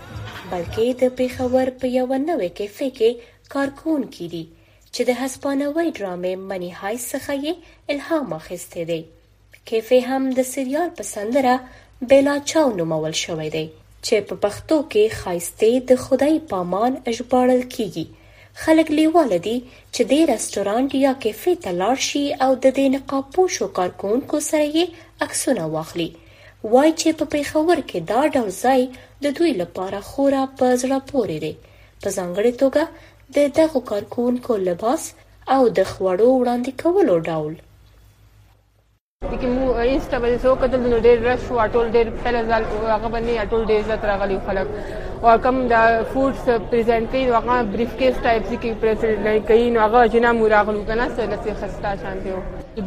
بلکې 0.50 0.86
د 1.02 1.14
پیښور 1.20 1.66
په 1.84 1.90
یو 1.98 2.06
نوې 2.30 2.50
کیفې 2.58 2.88
کې 2.98 3.10
کارکون 3.54 4.02
کی 4.16 4.26
دي 4.32 4.42
چې 4.94 5.00
د 5.10 5.18
هسپانوي 5.20 5.86
ډرامې 5.98 6.34
منی 6.50 6.70
هاي 6.82 6.96
څخه 7.10 7.32
یې 7.44 7.54
الهام 7.96 8.28
اخیستی 8.40 8.82
دی 8.90 9.00
کیفې 9.68 9.98
هم 10.10 10.22
د 10.40 10.48
سریال 10.52 10.88
په 11.00 11.10
سندره 11.14 11.54
بیلا 12.12 12.36
چاو 12.52 12.68
نومول 12.82 13.14
شوی 13.24 13.48
دی 13.56 13.66
چې 14.06 14.16
په 14.28 14.34
پښتو 14.44 14.78
کې 14.92 15.04
خایسته 15.22 15.68
د 15.92 16.04
خدای 16.06 16.34
پامان 16.52 16.92
اجبارل 17.14 17.62
کیږي 17.78 18.04
خلک 18.64 18.88
لېواله 18.98 19.38
دي 19.46 19.56
چې 19.94 20.02
دې 20.10 20.20
رسټورانټ 20.32 20.90
یا 21.06 21.12
کیفې 21.24 21.52
ته 21.66 21.70
لاړ 21.82 21.96
شي 22.08 22.22
او 22.44 22.50
د 22.64 22.66
دې 22.78 22.86
نقابپوشو 22.96 23.66
کارکوونکو 23.78 24.36
سره 24.50 24.64
یې 24.76 24.84
عکسونه 25.26 25.62
واخلي 25.74 26.08
وای 26.72 26.90
چې 27.00 27.08
په 27.20 27.24
پیښور 27.34 27.78
کې 27.92 27.98
دا 28.12 28.22
ډول 28.34 28.50
ځای 28.64 28.80
د 29.26 29.38
دوی 29.38 29.52
لپاره 29.62 29.98
خورا 30.10 30.42
په 30.62 30.66
زړه 30.82 30.98
پورې 31.12 31.36
دی 31.44 31.54
په 32.02 32.08
ځانګړې 32.16 32.52
توګه 32.62 32.82
د 33.36 33.38
دغو 33.60 33.80
کارکوونکو 33.92 34.52
لباس 34.68 35.02
او 35.54 35.62
د 35.78 35.80
خوړو 35.90 36.28
وړاندې 36.40 36.72
کولو 36.82 37.14
ډول 37.30 37.54
کې 39.40 39.48
مو 39.54 39.66
انسټا 39.84 40.16
باندې 40.22 40.42
سو 40.44 40.50
کتل 40.62 40.82
نو 40.92 40.98
ډېر 41.06 41.16
رش 41.28 41.42
و 41.52 41.58
ټول 41.76 41.86
ډېر 41.96 42.06
پهل 42.26 42.34
ځل 42.50 42.62
هغه 42.94 43.08
باندې 43.14 43.32
ټول 43.54 43.62
ډېر 43.70 43.80
زیات 43.88 44.02
راغلي 44.10 44.36
خلک 44.48 44.68
او 45.30 45.32
کم 45.46 45.56
دا 45.72 45.80
فودز 46.12 46.44
پریزنت 46.74 47.10
کوي 47.14 47.24
هغه 47.36 47.56
بریف 47.72 47.92
کیس 48.02 48.16
ټایپ 48.26 48.44
سي 48.50 48.56
کې 48.62 48.70
پریزنت 48.84 49.42
کوي 49.48 49.66
نو 49.78 49.82
هغه 49.86 50.00
جنا 50.12 50.30
مو 50.38 50.44
راغلو 50.56 50.80
کنه 50.92 51.06
سره 51.16 51.36
سي 51.46 51.50
خستا 51.64 51.90
شانته 52.04 52.32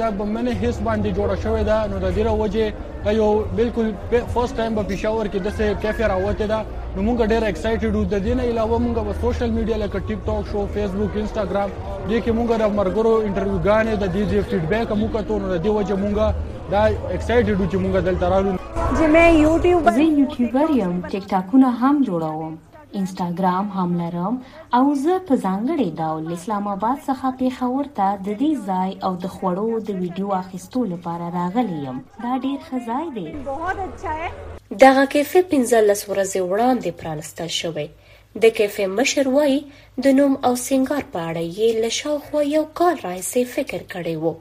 دا 0.02 0.08
بمنه 0.18 0.52
هیڅ 0.62 0.76
باندې 0.88 1.10
جوړه 1.18 1.38
شوې 1.44 1.64
ده 1.72 1.78
نو 1.92 1.96
د 2.04 2.08
دې 2.16 2.26
وجه 2.44 2.68
که 3.04 3.14
یو 3.14 3.30
بالکل 3.58 3.92
فرست 4.34 4.58
ټایم 4.58 4.76
په 4.80 4.84
پېښور 4.84 5.28
کې 5.28 5.40
داسې 5.40 5.76
کیفه 5.82 6.08
راوته 6.12 6.48
ده 6.52 6.60
نو 6.96 7.02
موږ 7.08 7.18
ډېر 7.32 7.44
اکسایټډ 7.44 7.96
یو 8.00 8.04
د 8.12 8.22
دې 8.26 8.34
نه 8.36 8.44
علاوه 8.52 8.78
موږ 8.86 8.96
په 9.10 9.14
سوشل 9.26 9.50
میډیا 9.58 9.78
لکه 9.86 10.00
ټیک 10.12 10.20
ټاک 10.30 10.44
شو 10.52 10.68
فیسبوک 10.78 11.12
انستګرام 11.22 11.70
دې 12.10 12.20
کې 12.24 12.32
موږ 12.38 12.48
د 12.66 12.80
مرګرو 12.80 13.14
انټرویو 13.28 13.62
غانې 13.66 13.96
د 14.08 14.16
دې 14.20 14.50
فیډبیک 14.50 14.90
موږ 15.00 15.10
ته 15.16 15.40
نو 15.44 15.54
د 15.54 15.58
دې 15.64 15.70
وجه 15.78 15.96
موږ 16.04 16.14
دا 16.74 16.82
اکسایټډ 17.18 17.58
یو 17.60 17.68
چې 17.72 17.78
موږ 17.84 17.94
دلته 18.08 18.26
راغلو 18.34 18.58
زه 19.04 19.38
یوټیوبر 19.46 20.68
یم 20.84 20.96
ټیک 21.14 21.24
ټاکونه 21.36 21.70
هم 21.84 21.96
جوړوم 22.10 22.54
انسټاګرام 23.00 23.66
هم 23.76 23.90
لرم 24.02 24.36
او 24.80 24.84
زه 25.04 25.14
په 25.30 25.36
ځانګړي 25.46 25.90
ډول 26.02 26.24
اسلام 26.38 26.66
آباد 26.76 26.98
څخه 27.08 27.28
پیښور 27.42 27.86
ته 27.98 28.08
د 28.26 28.28
دې 28.42 28.52
ځای 28.70 28.92
او 29.06 29.14
د 29.24 29.32
خوړو 29.36 29.70
د 29.88 29.90
ویډیو 30.02 30.30
اخیستو 30.42 30.80
لپاره 30.94 31.26
راغلی 31.38 31.78
یم 31.88 31.98
دا 32.26 32.34
ډیر 32.44 32.60
ښه 32.68 32.78
ځای 32.90 33.06
دی 33.16 33.28
دغه 34.84 35.04
کیفه 35.14 35.42
15 35.54 36.12
ورځې 36.12 36.40
وړاندې 36.52 36.98
پرانستل 37.02 37.50
شوې 37.62 37.88
د 38.44 38.54
کیفې 38.58 38.86
مشر 39.00 39.26
وای 39.40 39.56
د 40.04 40.20
نوم 40.20 40.34
او 40.50 40.54
سنگار 40.68 41.04
په 41.16 41.20
اړه 41.30 41.44
یې 41.60 41.70
له 41.82 41.90
شاوخوا 42.02 42.42
یو 42.56 42.64
کال 42.82 42.94
راځي 43.08 43.42
فکر 43.56 43.82
کړی 43.92 44.16
وو 44.24 44.34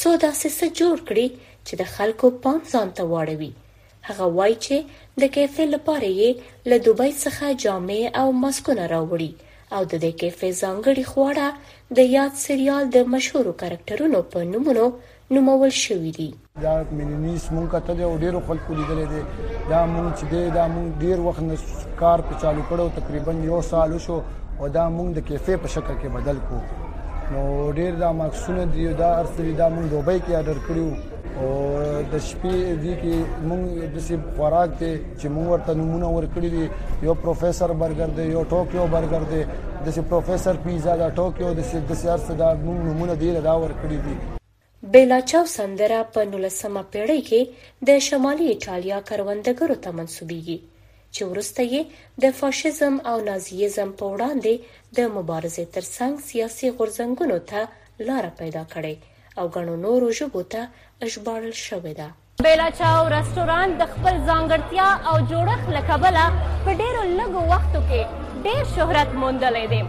څو 0.00 0.10
داسې 0.24 0.48
څه 0.58 0.66
جوړ 0.80 0.96
کړي 1.10 1.26
چې 1.66 1.74
د 1.84 1.92
خلکو 1.98 2.26
پام 2.46 2.60
ځان 2.72 2.88
ته 3.00 3.12
واړوي 3.12 3.52
هغه 4.08 4.26
وایي 4.38 4.54
چې 4.64 4.76
د 5.22 5.30
کیفې 5.34 5.64
لپاره 5.74 6.08
یې 6.20 6.30
له 6.70 6.76
دوبۍ 6.88 7.12
څخه 7.24 7.44
جامې 7.64 8.02
او 8.20 8.26
ماسکونه 8.42 8.84
راوړي 8.94 9.32
او 9.76 9.82
د 9.92 9.94
دې 10.04 10.12
کیفې 10.20 10.50
ځانګړي 10.62 11.04
خواړه 11.12 11.46
د 11.98 12.12
یاد 12.16 12.32
سریال 12.44 12.84
د 12.96 13.10
مشهورو 13.14 13.52
کرکټرونو 13.62 14.18
په 14.36 14.50
نومونو 14.52 14.86
نومول 15.36 15.72
شوې 15.84 16.10
دي 16.18 16.30
دا 16.66 16.74
ملنیس 17.00 17.44
مونږ 17.54 17.66
کتل 17.74 17.98
او 18.10 18.14
ډیرو 18.24 18.40
خلکو 18.48 18.70
لیدل 18.78 19.00
دي 19.12 19.22
دا 19.72 19.82
مونږ 19.94 20.08
چې 20.18 20.24
دی 20.32 20.42
دا 20.58 20.64
مونږ 20.74 20.88
ډیر 21.04 21.18
وخت 21.28 21.42
نه 21.50 21.56
کار 22.04 22.18
په 22.30 22.46
چالو 22.46 22.62
کړو 22.70 22.84
تقریبا 23.02 23.32
یو 23.50 23.58
سال 23.74 23.90
شو 24.08 24.16
او 24.60 24.64
دا 24.76 24.84
مونږ 24.96 25.10
د 25.16 25.20
کیفې 25.28 25.54
په 25.62 25.68
شکل 25.78 25.94
کې 26.00 26.08
بدل 26.16 26.38
کوو 26.48 26.62
نو 27.32 27.70
ډیر 27.78 27.92
دا 28.00 28.10
ماکسونه 28.20 28.64
دی 28.74 28.86
دا 28.98 29.10
ارسری 29.20 29.52
دا 29.60 29.68
مونږ 29.68 29.86
دوبۍ 29.92 30.18
کې 30.26 30.34
اډر 30.34 30.58
کړیو 30.66 30.90
او 31.40 31.48
د 32.12 32.14
شپې 32.28 32.54
دی 32.82 32.94
کې 33.02 33.14
مونږ 33.52 33.62
د 33.94 34.04
سی 34.08 34.14
خوراک 34.36 34.70
ته 34.80 34.90
چې 35.20 35.26
مونږ 35.36 35.46
ورته 35.52 35.72
نمونه 35.80 36.06
ورکړي 36.16 36.50
دي 36.56 36.64
یو 37.08 37.14
پروفیسور 37.22 37.72
برګر 37.84 38.10
دی 38.18 38.24
یو 38.34 38.42
ټوکیو 38.52 38.86
برګر 38.94 39.22
دی 39.32 39.42
د 39.86 39.96
سی 39.96 40.00
پروفیسور 40.12 40.60
پیزا 40.66 40.96
دا 41.04 41.08
ټوکیو 41.22 41.54
د 41.58 41.70
سی 41.70 41.80
د 41.90 42.00
سی 42.02 42.08
ارسری 42.16 42.36
دا 42.42 42.48
مونږ 42.66 42.78
نمونه 42.90 43.14
دی 43.24 43.32
دا 43.48 43.54
ورکړي 43.62 43.98
دي 44.06 44.16
بیلا 44.94 45.18
چاو 45.32 45.44
سندره 45.56 46.00
په 46.16 46.28
19مه 46.34 46.82
پیړۍ 46.92 47.26
کې 47.30 47.90
د 47.90 48.06
شمالي 48.10 48.48
ایتالیا 48.54 49.00
کروندګرو 49.10 49.80
ته 49.86 49.98
منسوبېږي 50.00 50.60
چې 51.16 51.26
ورسته 51.32 51.64
یې 51.72 51.82
د 52.22 52.34
فاشیزم 52.40 52.94
او 53.10 53.14
نازیزم 53.28 53.90
په 53.98 54.04
وړاندې 54.12 54.52
د 54.98 55.12
مبارزې 55.16 55.64
ترڅنګ 55.74 56.12
سیاسي 56.28 56.68
غورځنګونو 56.78 57.38
ته 57.50 57.60
لار 58.08 58.26
پیدا 58.40 58.62
کړې 58.72 58.94
او 59.42 59.44
غنو 59.54 59.74
نورو 59.84 60.08
ژبو 60.20 60.42
ته 60.54 60.62
اشبارل 61.08 61.54
شوې 61.66 61.92
ده 61.98 62.08
بیلا 62.46 62.68
چاو 62.78 63.02
رستوران 63.16 63.68
د 63.82 63.92
خپل 63.92 64.14
ځانګړتیا 64.28 64.88
او 65.08 65.14
جوړښت 65.30 65.66
لکبله 65.76 66.24
په 66.64 66.70
ډیرو 66.82 67.02
لږو 67.18 67.40
وختو 67.52 67.80
کې 67.88 68.46
ډیر 68.46 68.62
شهرت 68.74 69.10
موندلې 69.20 69.64
ده 69.72 69.82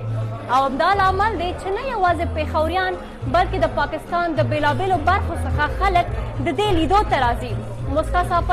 او 0.58 0.64
دا 0.82 0.88
لامل 1.04 1.34
دی 1.44 1.50
چې 1.62 1.68
نه 1.76 1.82
یوازې 1.94 2.26
پیښوريان 2.36 2.94
بلکې 3.36 3.58
د 3.64 3.68
پاکستان 3.80 4.28
د 4.40 4.52
بیلابېلو 4.52 5.00
برخو 5.12 5.36
څخه 5.46 5.66
خلک 5.84 6.08
د 6.16 6.48
دې 6.58 6.70
لیدو 6.80 7.02
ته 7.14 7.18
راځي 7.28 7.52
مسکا 7.96 8.22
صاحب 8.32 8.52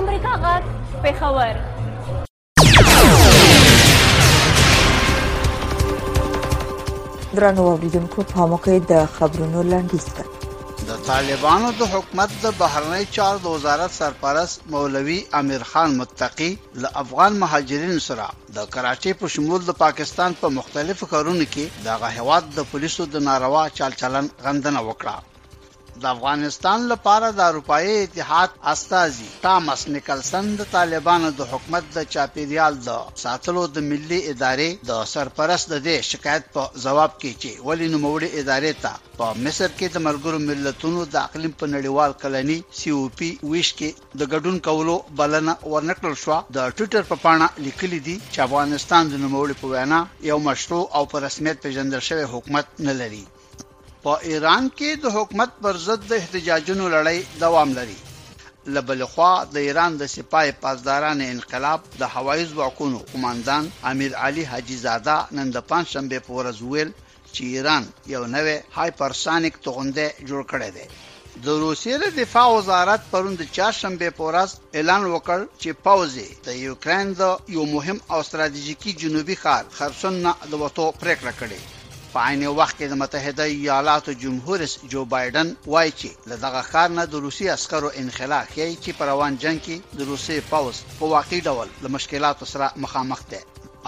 امریکا 0.00 0.32
غاټ 0.44 0.64
پیښور 1.04 1.60
درنو 7.38 7.62
اوریدونکو 7.70 8.20
په 8.32 8.44
موقع 8.52 8.76
د 8.92 8.94
خبرونو 9.16 9.60
لاندې 9.72 9.98
ست 10.04 10.18
د 10.88 10.96
طالبانو 11.08 11.68
د 11.80 11.90
حکومت 11.92 12.32
د 12.44 12.52
بهرنی 12.62 13.04
چارو 13.16 13.52
وزارت 13.56 13.94
سرپرست 13.98 14.64
مولوي 14.74 15.18
امیر 15.42 15.62
خان 15.72 15.94
متقی 16.00 16.48
له 16.84 16.90
افغان 17.04 17.38
مهاجرینو 17.44 18.00
سره 18.08 18.26
د 18.58 18.66
کراچۍ 18.74 19.14
په 19.22 19.32
شمول 19.36 19.64
د 19.68 19.78
پاکستان 19.84 20.38
په 20.40 20.46
پا 20.48 20.54
مختلفو 20.58 21.10
ښارونو 21.12 21.46
کې 21.54 21.86
د 21.86 22.00
غهواد 22.04 22.52
د 22.58 22.68
پولیسو 22.72 23.08
د 23.16 23.26
ناروا 23.30 23.64
چالچلن 23.80 24.32
غندنه 24.48 24.84
وکړه 24.88 25.18
د 26.02 26.04
افغانستان 26.16 26.80
لپاره 26.92 27.28
د 27.38 27.40
اروپאי 27.50 27.88
اتحاد 28.04 28.50
استازي 28.72 29.28
ټامس 29.44 29.80
نیکلسن 29.94 30.44
د 30.58 30.62
طالبانو 30.74 31.28
د 31.38 31.48
حکومت 31.52 31.84
د 31.96 32.06
چاپیریال 32.14 32.74
د 32.88 33.00
ساتلو 33.24 33.62
د 33.76 33.84
ملي 33.90 34.20
ادارې 34.32 34.70
د 34.90 35.00
سرپرست 35.14 35.68
د 35.86 35.88
شکایت 36.10 36.44
په 36.56 36.62
جواب 36.84 37.10
کې 37.22 37.32
چې 37.42 37.50
ولی 37.68 37.86
نوموړي 37.94 38.28
ادارې 38.40 38.72
ته 38.84 38.92
په 39.18 39.26
مصر 39.44 39.68
کې 39.78 39.86
د 39.94 40.04
مرګرو 40.06 40.38
ملتونو 40.50 41.00
د 41.14 41.16
اقلیم 41.26 41.52
په 41.60 41.66
نړیوال 41.74 42.10
کلني 42.22 42.58
سی 42.82 42.88
او 42.98 43.02
پی 43.18 43.28
ویش 43.50 43.68
کې 43.78 43.90
د 44.18 44.22
ګډون 44.32 44.56
کولو 44.68 44.94
بلنه 45.22 45.52
ورنکړل 45.72 46.14
شو 46.22 46.38
د 46.56 46.58
ټوئیټر 46.76 47.02
په 47.10 47.16
پاڼه 47.24 47.46
لیکلي 47.66 48.00
دي 48.06 48.16
چې 48.32 48.38
افغانستان 48.48 49.02
د 49.08 49.14
نوموړي 49.24 49.54
په 49.60 49.66
وینا 49.74 50.00
یو 50.30 50.38
مشروع 50.48 50.84
او 50.96 51.02
په 51.10 51.16
رسمیت 51.26 51.56
پیژندل 51.64 52.00
شوی 52.10 52.26
حکومت 52.36 52.66
نه 52.86 52.94
لري 53.00 53.24
په 54.04 54.12
ایران 54.30 54.64
کې 54.78 54.90
د 55.02 55.06
حکومت 55.16 55.50
پر 55.64 55.74
ضد 55.86 56.00
د 56.10 56.12
احتجاجونو 56.20 56.84
لړۍ 56.94 57.18
دوام 57.42 57.70
لري 57.78 57.98
لبلخوا 58.76 59.32
د 59.52 59.56
ایران 59.66 59.92
د 60.00 60.02
سپای 60.14 60.46
پاسداران 60.62 61.18
انقلاب 61.32 61.80
د 62.00 62.02
هوایي 62.14 62.44
ځواکونو 62.52 62.98
کمانډان 63.12 63.64
امیر 63.92 64.12
علي 64.26 64.44
حاجی 64.52 64.76
زاده 64.84 65.16
نن 65.36 65.46
د 65.56 65.66
پنځشنبه 65.70 66.18
په 66.26 66.30
ورځ 66.38 66.56
ویل 66.70 66.90
چې 67.34 67.42
ایران 67.56 67.84
یو 68.14 68.22
نوې 68.34 68.56
هایپرسونیک 68.78 69.54
توغنده 69.64 70.06
جوړ 70.28 70.42
کړی 70.52 70.70
دی 70.76 70.86
د 71.44 71.48
روسیې 71.64 71.94
د 72.02 72.06
دفاع 72.20 72.46
وزارت 72.56 73.02
پرون 73.12 73.34
د 73.40 73.50
چهارشنبه 73.58 74.08
په 74.18 74.22
ورځ 74.28 74.50
اعلان 74.78 75.02
وکړ 75.14 75.38
چې 75.60 75.70
پاوزي 75.88 76.28
د 76.48 76.56
یوکرين 76.66 77.06
د 77.20 77.52
یو 77.56 77.62
مهم 77.74 77.98
او 78.12 78.18
ستراتیژیکي 78.28 78.92
جنوبي 79.02 79.36
ښار 79.42 79.62
خرسون 79.78 80.14
نه 80.24 80.32
د 80.50 80.52
وټو 80.62 80.86
پریکړه 81.02 81.34
کړې 81.42 81.60
په 82.12 82.18
عین 82.28 82.42
وخت 82.60 82.74
کې 82.78 82.86
د 82.88 82.94
متحده 83.02 83.44
ایالاتو 83.56 84.14
جمهور 84.22 84.58
رئیس 84.62 84.72
جو 84.94 85.00
بایدن 85.12 85.48
وایي 85.72 85.92
چې 86.00 86.10
لږه 86.30 86.62
کار 86.74 86.88
نه 86.98 87.04
د 87.12 87.22
روسي 87.26 87.46
عسکرو 87.56 87.90
انخلا 88.02 88.40
کوي 88.54 88.74
چې 88.84 88.90
په 88.98 89.04
روان 89.12 89.32
جنگ 89.44 89.58
کې 89.66 89.98
د 89.98 90.10
روسي 90.12 90.38
پاوس 90.52 90.78
په 90.98 91.10
واقعي 91.14 91.40
ډول 91.48 91.68
له 91.82 91.88
مشکلاتو 91.96 92.50
سره 92.54 92.72
مخامخ 92.84 93.20
دي 93.32 93.40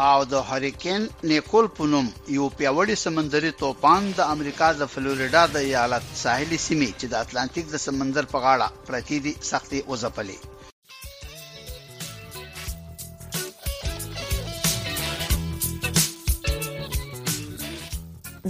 او 0.09 0.19
د 0.33 0.47
هریکن 0.51 1.01
نیکول 1.33 1.67
پونوم 1.79 2.07
یو 2.39 2.47
پیوړی 2.59 2.97
سمندري 3.05 3.51
توپان 3.65 4.11
د 4.19 4.31
امریکا 4.35 4.69
د 4.77 4.93
فلوریدا 4.93 5.43
د 5.57 5.57
ایالت 5.71 6.07
ساحلي 6.25 6.59
سیمې 6.69 6.91
چې 7.01 7.07
د 7.09 7.15
اټلانټیک 7.25 7.67
د 7.73 7.85
سمندر 7.87 8.31
په 8.35 8.39
غاړه 8.45 8.89
پرتی 8.89 9.19
دي 9.27 9.35
سختي 9.53 9.81
وزپلې 9.91 10.52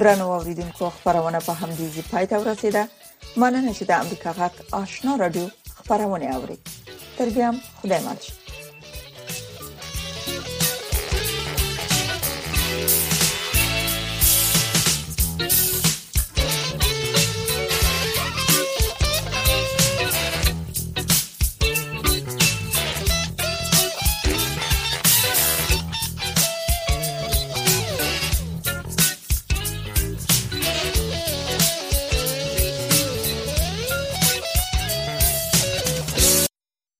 درنو 0.02 0.26
اوریدونکو 0.34 0.86
خبرونه 0.96 1.38
په 1.46 1.52
همدې 1.60 1.86
ځای 1.94 2.04
پای 2.12 2.24
ته 2.30 2.36
ورسیده 2.42 2.82
مننه 3.40 3.70
چې 3.78 3.84
د 3.88 3.92
امریکا 4.02 4.30
غږ 4.40 4.54
آشنا 4.82 5.12
رادیو 5.22 5.46
خبرونه 5.78 6.26
اوري 6.36 6.58
تر 7.16 7.28
بیا 7.34 7.48
خدای 7.80 8.02
ماشه 8.06 8.41